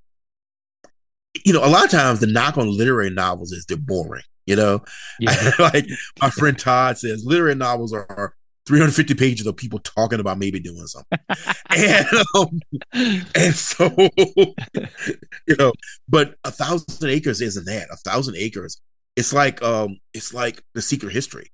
[1.44, 4.56] you know, a lot of times the knock on literary novels is they're boring, you
[4.56, 4.84] know?
[5.20, 5.52] Yeah.
[5.58, 5.88] like
[6.22, 8.36] my friend Todd says, literary novels are
[8.66, 11.20] 350 pages of people talking about maybe doing something.
[11.70, 12.60] and um,
[13.36, 13.90] and so
[15.48, 15.74] you know,
[16.08, 17.88] but a thousand acres isn't that.
[17.92, 18.82] A thousand acres,
[19.16, 21.48] it's like um, it's like the secret history.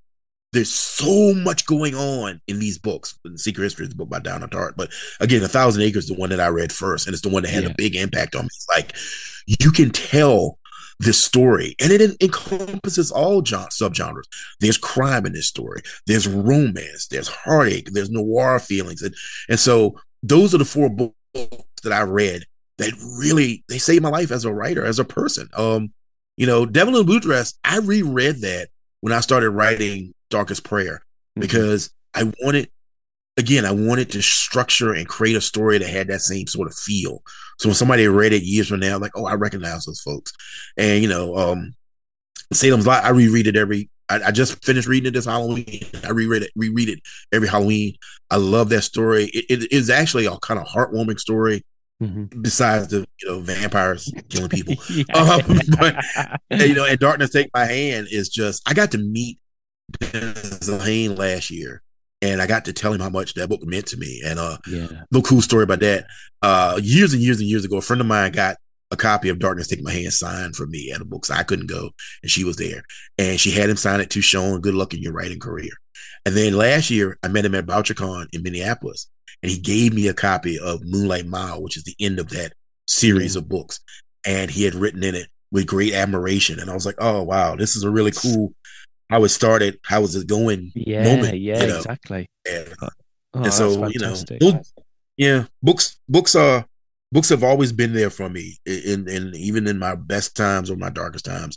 [0.52, 3.16] There's so much going on in these books.
[3.24, 4.72] The Secret History is the book by Donna Tartt.
[4.76, 4.90] But
[5.20, 7.44] again, A Thousand Acres is the one that I read first, and it's the one
[7.44, 7.70] that had Yeah.
[7.70, 8.48] a big impact on me.
[8.48, 8.96] It's like
[9.46, 10.58] you can tell
[11.00, 14.24] this story, and it encompasses all gen- subgenres.
[14.60, 15.80] There's crime in this story.
[16.06, 17.08] There's romance.
[17.08, 17.88] There's heartache.
[17.90, 19.14] There's noir feelings, and
[19.48, 21.14] and so those are the four books
[21.82, 22.44] that I read
[22.78, 25.48] that really they saved my life as a writer, as a person.
[25.56, 25.92] Um,
[26.36, 27.54] you know, Devil in Blue Dress.
[27.64, 28.68] I reread that
[29.00, 31.02] when I started writing Darkest Prayer
[31.36, 31.40] Mhm.
[31.42, 32.68] because I wanted,
[33.38, 36.76] again, I wanted to structure and create a story that had that same sort of
[36.76, 37.22] feel.
[37.60, 40.32] So when somebody read it years from now, like, oh, I recognize those folks.
[40.78, 41.74] And you know, um,
[42.54, 43.90] Salem's Lot, I reread it every.
[44.08, 45.82] I, I just finished reading it this Halloween.
[46.02, 47.00] I reread it, reread it
[47.32, 47.96] every Halloween.
[48.30, 49.24] I love that story.
[49.34, 51.64] It, it is actually a kind of heartwarming story.
[52.02, 52.42] Mhm.
[52.42, 55.04] Besides the you know vampires killing people, Yeah.
[55.14, 56.02] Um, but-
[56.66, 59.38] you know, and Darkness Take My Hand is just I got to meet
[59.98, 61.82] Dennis Lehane last year,
[62.22, 64.22] and I got to tell him how much that book meant to me.
[64.24, 64.88] And uh, yeah.
[65.10, 66.06] little cool story about that.
[66.42, 68.56] Uh, years and years and years ago, a friend of mine got
[68.90, 71.44] a copy of Darkness Take My Hand signed for me at a book, so I
[71.44, 71.90] couldn't go,
[72.22, 72.82] and she was there,
[73.18, 74.60] and she had him sign it to Shawn.
[74.60, 75.70] Good luck in your writing career.
[76.26, 79.08] And then last year, I met him at BoucherCon in Minneapolis,
[79.42, 82.52] and he gave me a copy of Moonlight Mile, which is the end of that
[82.86, 83.80] series of books,
[84.26, 87.56] and he had written in it with great admiration, and I was like, oh wow,
[87.56, 88.54] this is a really cool.
[89.10, 90.70] How it started, how was it going?
[90.74, 91.76] Yeah, moment, yeah, you know.
[91.78, 92.30] exactly.
[92.48, 92.74] And,
[93.32, 94.72] Oh, and so you know, those-
[95.16, 96.66] yeah, books, books are
[97.12, 100.76] books have always been there for me, in in even in my best times or
[100.76, 101.56] my darkest times.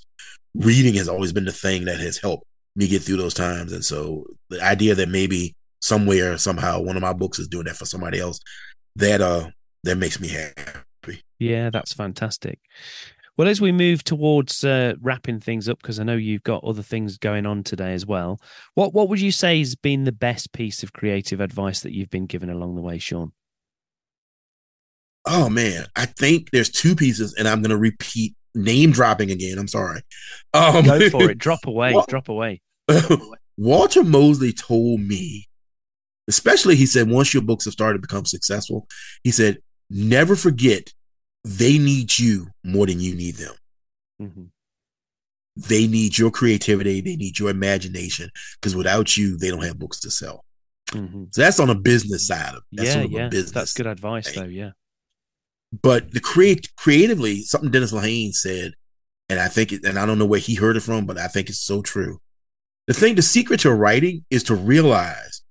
[0.54, 2.46] Reading has always been the thing that has helped
[2.76, 7.02] me get through those times, and so the idea that maybe somewhere somehow one of
[7.02, 8.40] my books is doing that for somebody else,
[8.96, 9.50] that uh,
[9.84, 11.24] that makes me happy.
[11.40, 12.60] Yeah, that's fantastic.
[13.36, 16.84] Well, as we move towards uh, wrapping things up, because I know you've got other
[16.84, 18.40] things going on today as well.
[18.76, 22.12] What what would you say has been the best piece of creative advice that you've
[22.12, 23.32] been given along the way, Shawn?
[25.26, 29.58] Oh man, I think there's two pieces, and I'm going to repeat name dropping again.
[29.58, 30.02] I'm sorry.
[30.54, 31.38] Um, Go for it.
[31.38, 31.96] Drop away.
[32.08, 32.62] Drop away.
[33.58, 35.48] Walter Mosley told me,
[36.28, 38.88] especially he said, once your books have started to become successful,
[39.24, 39.60] he said,
[39.90, 40.92] never forget
[41.44, 43.56] they need you more than you need them.
[44.20, 44.44] hmm
[45.56, 48.30] They need your creativity, they need your imagination,
[48.60, 50.46] because without you, they don't have books to sell.
[50.92, 53.28] hmm So that's on a business side of that's Yeah, sort of yeah.
[53.28, 53.52] a business.
[53.52, 54.44] That's good advice, thing.
[54.44, 54.50] though.
[54.50, 54.72] Yeah.
[55.82, 58.74] But the create creatively, something Dennis Lehane said,
[59.30, 61.28] and I think, it, and I don't know where he heard it from, but I
[61.28, 62.20] think it's so true.
[62.88, 65.42] The thing, the secret to writing is to realize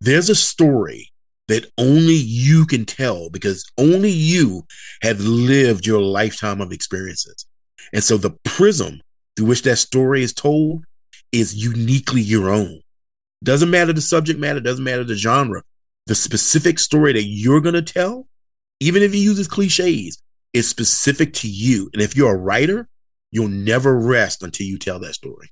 [0.00, 1.12] there's a story
[1.48, 4.64] that only you can tell because only you
[5.02, 7.46] have lived your lifetime of experiences.
[7.92, 9.00] And so the prism
[9.36, 10.84] through which that story is told
[11.32, 12.80] is uniquely your own.
[13.42, 15.62] Doesn't matter the subject matter, doesn't matter the genre.
[16.06, 18.26] The specific story that you're going to tell,
[18.80, 20.22] even if he uses cliches,
[20.52, 21.90] is specific to you.
[21.92, 22.88] And if you're a writer,
[23.30, 25.50] you'll never rest until you tell that story.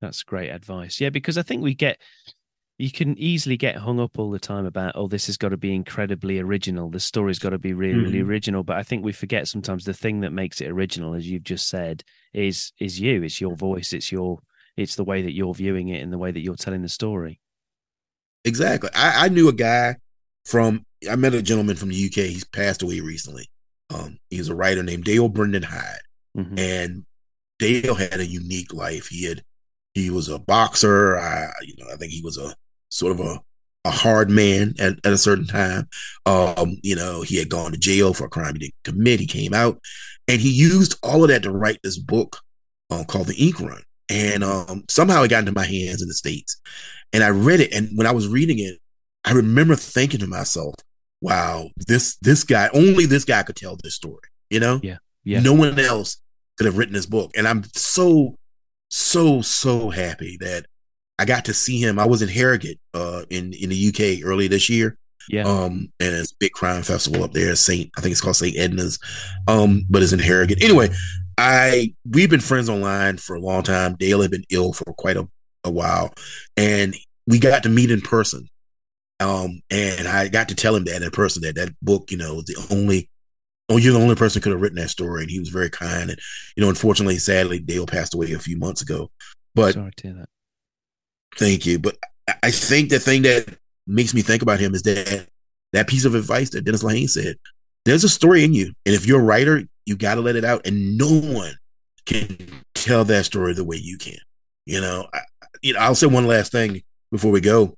[0.00, 1.00] That's great advice.
[1.00, 1.98] Yeah, because I think we get
[2.78, 5.56] you can easily get hung up all the time about oh this has got to
[5.56, 6.90] be incredibly original.
[6.90, 8.26] The story's got to be really, really Mhm.
[8.28, 8.62] original.
[8.64, 11.68] But I think we forget sometimes the thing that makes it original, as you've just
[11.68, 12.04] said,
[12.34, 13.22] is is you.
[13.22, 13.92] It's your voice.
[13.92, 14.40] It's your
[14.76, 17.40] it's the way that you're viewing it and the way that you're telling the story.
[18.44, 18.90] Exactly.
[18.94, 19.96] I, I knew a guy
[20.44, 22.28] from I met a gentleman from the UK.
[22.28, 23.48] He's passed away recently.
[23.90, 26.00] Um, he's a writer named Dale Brendan Hyde.
[26.36, 26.58] Mhm.
[26.58, 27.04] and
[27.58, 29.06] Dale had a unique life.
[29.08, 29.42] He had
[29.94, 31.16] he was a boxer.
[31.16, 32.54] I you know I think he was a
[32.88, 33.40] sort of a
[33.84, 35.88] a hard man at, at a certain time.
[36.24, 39.20] Um, you know, he had gone to jail for a crime he didn't commit.
[39.20, 39.80] He came out,
[40.26, 42.38] and he used all of that to write this book
[42.90, 43.82] um, called The Ink Run.
[44.10, 46.60] And um, somehow it got into my hands in the states,
[47.12, 47.72] and I read it.
[47.72, 48.78] And when I was reading it,
[49.24, 50.74] I remember thinking to myself,
[51.20, 54.18] "Wow, this this guy only this guy could tell this story."
[54.50, 54.80] You know,
[55.24, 55.40] Yeah.
[55.40, 56.18] no one else
[56.56, 57.32] could have written this book.
[57.36, 58.36] And I'm so,
[58.88, 60.66] so, so happy that
[61.18, 61.98] I got to see him.
[61.98, 64.98] I was in Harrogate uh, in in the UK early this year.
[65.28, 65.42] Yeah.
[65.42, 68.56] Um, and it's a big crime festival up there, Saint, I think it's called Saint
[68.56, 69.00] Edna's.
[69.48, 70.62] Um, but it's in Harrogate.
[70.62, 70.90] Anyway,
[71.36, 73.96] I we've been friends online for a long time.
[73.98, 75.28] Dale had been ill for quite a,
[75.64, 76.12] a while,
[76.56, 76.94] and
[77.26, 78.48] we got to meet in person.
[79.18, 82.42] Um, and I got to tell him that in person that that book, you know,
[82.42, 83.08] the only
[83.68, 85.22] oh, you're the only person who could have written that story.
[85.22, 86.10] And he was very kind.
[86.10, 86.18] And,
[86.56, 89.10] you know, unfortunately, sadly, Dale passed away a few months ago.
[89.54, 90.28] But Sorry to hear that.
[91.38, 91.78] Thank you.
[91.78, 91.96] But
[92.42, 93.56] I- think the thing that
[93.86, 95.28] makes me think about him is that
[95.72, 97.36] that piece of advice that Dennis Lehane said,
[97.84, 98.72] there's a story in you.
[98.84, 100.66] And if you're a writer, you got to let it out.
[100.66, 101.54] And no one
[102.04, 102.36] can
[102.74, 104.18] tell that story the way you can.
[104.64, 105.20] You know, I,
[105.62, 106.82] you know, I'll say one last thing
[107.12, 107.76] before we go.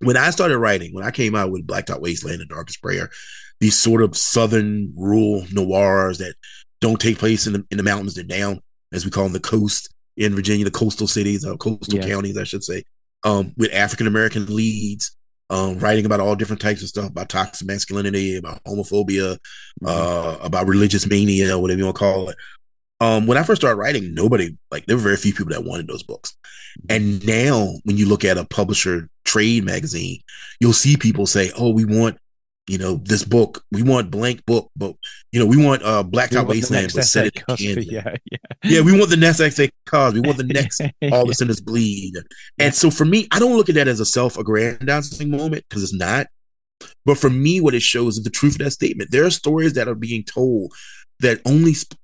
[0.00, 3.10] When I started writing, when I came out with Blacktop Wasteland and Darkest Prayer,
[3.60, 6.34] these sort of southern rural noirs that
[6.80, 8.60] don't take place in the in the mountains, they're down,
[8.92, 12.06] as we call them, the coast in Virginia, the coastal cities, or coastal Yeah.
[12.06, 12.82] counties, I should say,
[13.24, 15.12] um, with African American leads,
[15.48, 19.38] um, writing about all different types of stuff, about toxic masculinity, about homophobia,
[19.86, 22.36] uh, about religious mania, whatever you want to call it.
[23.00, 25.86] Um, when I first started writing, nobody like there were very few people that wanted
[25.86, 26.34] those books.
[26.88, 30.20] And now, when you look at a publisher trade magazine,
[30.60, 32.18] you'll see people say, "Oh, we want."
[32.68, 33.64] You know this book.
[33.72, 34.94] We want blank book, but
[35.32, 38.38] you know we want uh We Blacktop want Wasteland, but set it in Yeah, yeah.
[38.62, 40.20] Yeah, we want the next SA Cosby.
[40.20, 40.80] We want the next
[41.12, 42.14] all the sinners bleed.
[42.58, 45.94] And so for me, I don't look at that as a self-aggrandizing moment because it's
[45.94, 46.26] not.
[47.04, 49.10] But for me, what it shows is the truth of that statement.
[49.10, 50.72] There are stories that are being told
[51.20, 51.98] that only sp-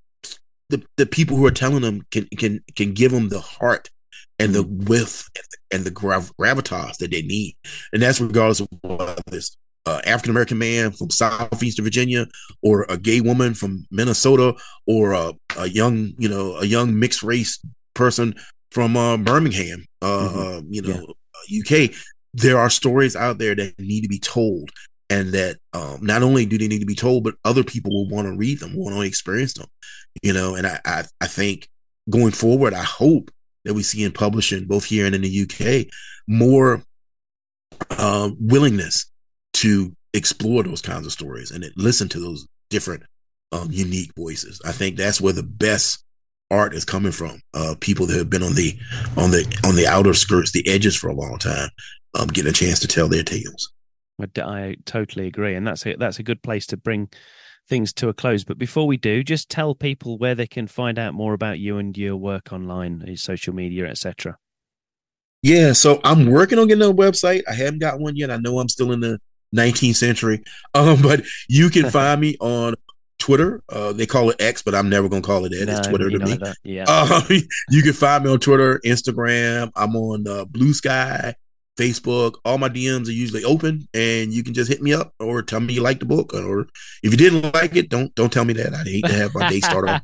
[0.70, 3.90] the, the people who are telling them can can can give them the heart
[4.38, 7.56] and the width and the, and the grav- gravitas that they need.
[7.92, 9.56] And that's regardless of whether it's
[9.86, 12.26] uh, African American man from southeastern Virginia
[12.62, 14.54] or a gay woman from Minnesota
[14.86, 17.58] or a, a young, you know, a young mixed race
[17.94, 18.34] person
[18.70, 20.58] from uh, Birmingham, uh, Mhm.
[20.58, 21.14] uh, you know,
[21.60, 21.90] UK.
[22.32, 24.70] There are stories out there that need to be told,
[25.10, 28.08] and that um, not only do they need to be told, but other people will
[28.08, 29.68] want to read them, want to experience them,
[30.22, 30.56] you know.
[30.56, 31.68] And I, I, I think
[32.10, 33.30] going forward, I hope
[33.64, 35.86] that we see in publishing, both here and in the UK,
[36.26, 36.82] more
[37.90, 39.06] uh, willingness
[39.54, 43.02] to explore those kinds of stories and listen to those different
[43.52, 44.60] um, unique voices.
[44.64, 46.04] I think that's where the best
[46.50, 47.40] art is coming from.
[47.52, 48.78] Uh, people that have been on the
[49.16, 51.68] on the on the outer skirts, the edges for a long time,
[52.18, 53.72] um, getting a chance to tell their tales.
[54.20, 57.08] I totally agree, and that's a that's a good place to bring
[57.68, 58.44] things to a close.
[58.44, 61.78] But before we do, just tell people where they can find out more about you
[61.78, 64.36] and your work online, social media, etc.
[65.42, 67.42] Yeah, so I'm working on getting a website.
[67.48, 68.30] I haven't got one yet.
[68.30, 69.18] I know I'm still in the
[69.54, 70.42] 19th century,
[70.74, 72.74] um, but you can find me on
[73.18, 73.62] Twitter.
[73.68, 75.68] Uh, they call it X, but I'm never gonna call it that.
[75.68, 76.38] it's Twitter to me.
[76.62, 76.84] Yeah.
[76.86, 77.22] Uh,
[77.70, 79.70] you can find me on Twitter, Instagram.
[79.76, 81.34] I'm on uh, Blue Sky,
[81.78, 82.34] Facebook.
[82.44, 85.60] All my DMs are usually open, and you can just hit me up or tell
[85.60, 86.68] me you like the book, or
[87.02, 88.74] if you didn't like it, don't don't tell me that.
[88.74, 90.02] I'd hate to have my day start off.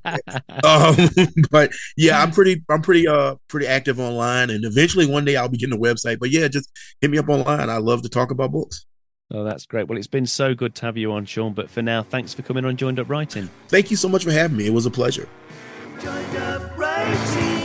[0.65, 1.09] Um,
[1.51, 5.49] but yeah, I'm pretty I'm pretty uh pretty active online, and eventually one day I'll
[5.49, 6.19] be getting a website.
[6.19, 6.71] But yeah, just
[7.01, 7.69] hit me up online.
[7.69, 8.87] I love to talk about books.
[9.33, 9.87] Oh, that's great.
[9.87, 11.53] Well, it's been so good to have you on, Shawn.
[11.53, 13.49] But for now, thanks for coming on Joined Up Writing.
[13.69, 14.67] Thank you so much for having me.
[14.67, 15.29] It was a pleasure.
[16.01, 17.61] Joined up writing.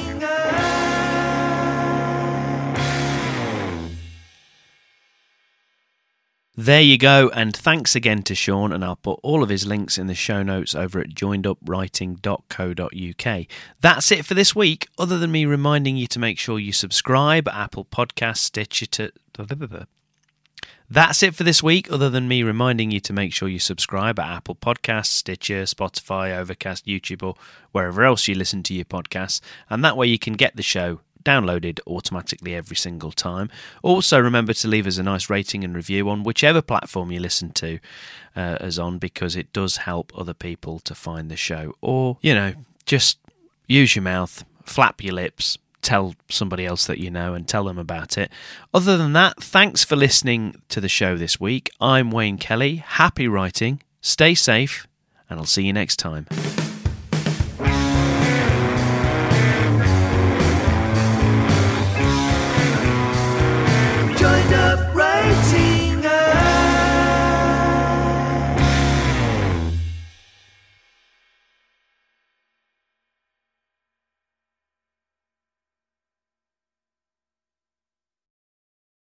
[6.57, 9.97] There you go, and thanks again to Shawn, and I'll put all of his links
[9.97, 13.45] in the show notes over at joinedupwriting.co.uk.
[13.81, 17.49] That's it for this week, other than me reminding you to make sure you subscribe
[17.49, 19.11] at Apple Podcasts, Stitcher to...
[20.89, 24.19] That's it for this week, other than me reminding you to make sure you subscribe
[24.19, 27.35] at Apple Podcasts, Stitcher, Spotify, Overcast, YouTube, or
[27.71, 30.99] wherever else you listen to your podcasts, and that way you can get the show
[31.23, 33.49] downloaded automatically every single time.
[33.81, 37.51] Also, remember to leave us a nice rating and review on whichever platform you listen
[37.51, 37.79] to
[38.35, 41.73] uh, us on because it does help other people to find the show.
[41.81, 42.53] Or, you know,
[42.85, 43.17] just
[43.67, 47.77] use your mouth, flap your lips, tell somebody else that you know and tell them
[47.77, 48.31] about it.
[48.73, 51.69] Other than that, thanks for listening to the show this week.
[51.79, 52.77] I'm Wayne Kelly.
[52.77, 54.87] Happy writing, stay safe,
[55.29, 56.25] and I'll see you next time.